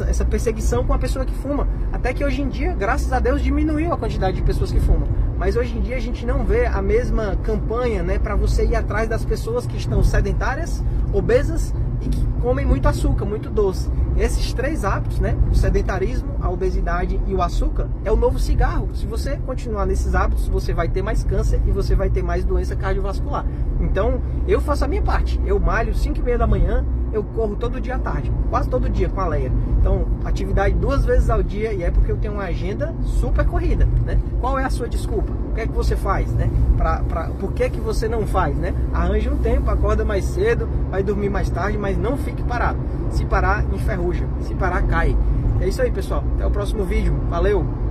essa 0.09 0.25
perseguição 0.25 0.85
com 0.85 0.95
a 0.95 0.99
pessoa 0.99 1.25
que 1.25 1.35
fuma. 1.35 1.69
Até 1.93 2.15
que 2.15 2.25
hoje 2.25 2.41
em 2.41 2.49
dia, 2.49 2.73
graças 2.75 3.13
a 3.13 3.21
Deus, 3.21 3.43
diminuiu 3.43 3.93
a 3.93 3.97
quantidade 3.97 4.37
de 4.37 4.43
pessoas 4.43 4.73
que 4.73 4.81
fumam. 4.81 5.07
Mas 5.39 5.55
hoje 5.57 5.77
em 5.77 5.83
dia 5.83 5.97
a 5.97 6.01
gente 6.01 6.25
não 6.25 6.45
vê 6.45 6.67
a 6.67 6.81
mesma 6.81 7.37
campanha 7.43 8.03
né, 8.03 8.19
para 8.19 8.35
você 8.35 8.65
ir 8.65 8.75
atrás 8.75 9.09
das 9.09 9.25
pessoas 9.25 9.67
que 9.67 9.77
estão 9.77 10.03
sedentárias, 10.03 10.83
obesas 11.13 11.75
e 12.01 12.09
que 12.09 12.27
comem 12.41 12.65
muito 12.65 12.89
açúcar, 12.89 13.27
muito 13.27 13.51
doce. 13.51 13.91
Esses 14.17 14.53
três 14.53 14.85
hábitos, 14.85 15.19
né, 15.19 15.37
o 15.51 15.55
sedentarismo, 15.55 16.37
a 16.41 16.49
obesidade 16.49 17.21
e 17.27 17.35
o 17.35 17.43
açúcar, 17.43 17.89
é 18.05 18.13
o 18.13 18.17
novo 18.17 18.39
cigarro. 18.39 18.89
Se 18.95 19.07
você 19.07 19.37
continuar 19.45 19.87
nesses 19.87 20.15
hábitos, 20.15 20.47
você 20.47 20.73
vai 20.73 20.89
ter 20.89 21.03
mais 21.03 21.25
câncer 21.25 21.61
e 21.67 21.73
você 21.73 21.97
vai 21.97 22.09
ter 22.11 22.23
mais 22.23 22.45
doença 22.45 22.77
cardiovascular. 22.77 23.45
Então, 23.81 24.21
eu 24.47 24.61
faço 24.61 24.85
a 24.85 24.89
minha 24.89 25.03
parte. 25.03 25.41
Eu 25.45 25.59
malho 25.59 25.95
5 25.95 26.19
e 26.19 26.23
meia 26.23 26.39
da 26.39 26.47
manhã, 26.47 26.85
eu 27.15 27.23
corro 27.23 27.55
todo 27.55 27.81
dia 27.81 27.95
à 27.95 27.99
tarde, 27.99 28.31
quase 28.51 28.69
todo 28.69 28.91
dia 28.91 29.09
com 29.09 29.21
a 29.21 29.29
Leia. 29.29 29.53
Então, 29.81 30.07
atividade 30.25 30.75
duas 30.75 31.05
vezes 31.05 31.31
ao 31.31 31.43
dia 31.43 31.73
e 31.73 31.83
é 31.83 31.91
porque 31.91 32.11
eu 32.11 32.17
tenho 32.17 32.35
uma 32.35 32.45
agenda 32.45 32.95
super 33.05 33.47
corrida, 33.47 33.87
né? 34.05 34.19
Qual 34.41 34.59
é 34.59 34.65
a 34.65 34.71
sua 34.71 34.89
desculpa? 34.89 35.33
O 35.33 35.55
que 35.55 35.61
é 35.61 35.67
que 35.67 35.73
você 35.73 35.95
faz, 35.95 36.33
né? 36.33 36.51
Pra, 36.77 36.99
pra, 36.99 37.29
por 37.29 37.53
que, 37.53 37.71
que 37.71 37.81
você 37.81 38.09
não 38.09 38.27
faz, 38.27 38.57
né? 38.57 38.75
Arranje 38.93 39.29
um 39.29 39.37
tempo, 39.37 39.71
acorda 39.71 40.05
mais 40.05 40.25
cedo, 40.25 40.69
vai 40.91 41.03
dormir 41.03 41.31
mais 41.31 41.49
tarde, 41.49 41.79
mas 41.79 41.97
não 41.97 42.17
fique 42.17 42.43
parado. 42.43 42.79
Se 43.11 43.25
parar, 43.25 43.65
enferruja. 43.73 44.27
Se 44.41 44.55
parar, 44.55 44.83
cai. 44.83 45.17
É 45.61 45.69
isso 45.69 45.81
aí, 45.81 45.91
pessoal. 45.91 46.25
Até 46.35 46.47
o 46.47 46.51
próximo 46.51 46.85
vídeo. 46.85 47.15
Valeu! 47.31 47.84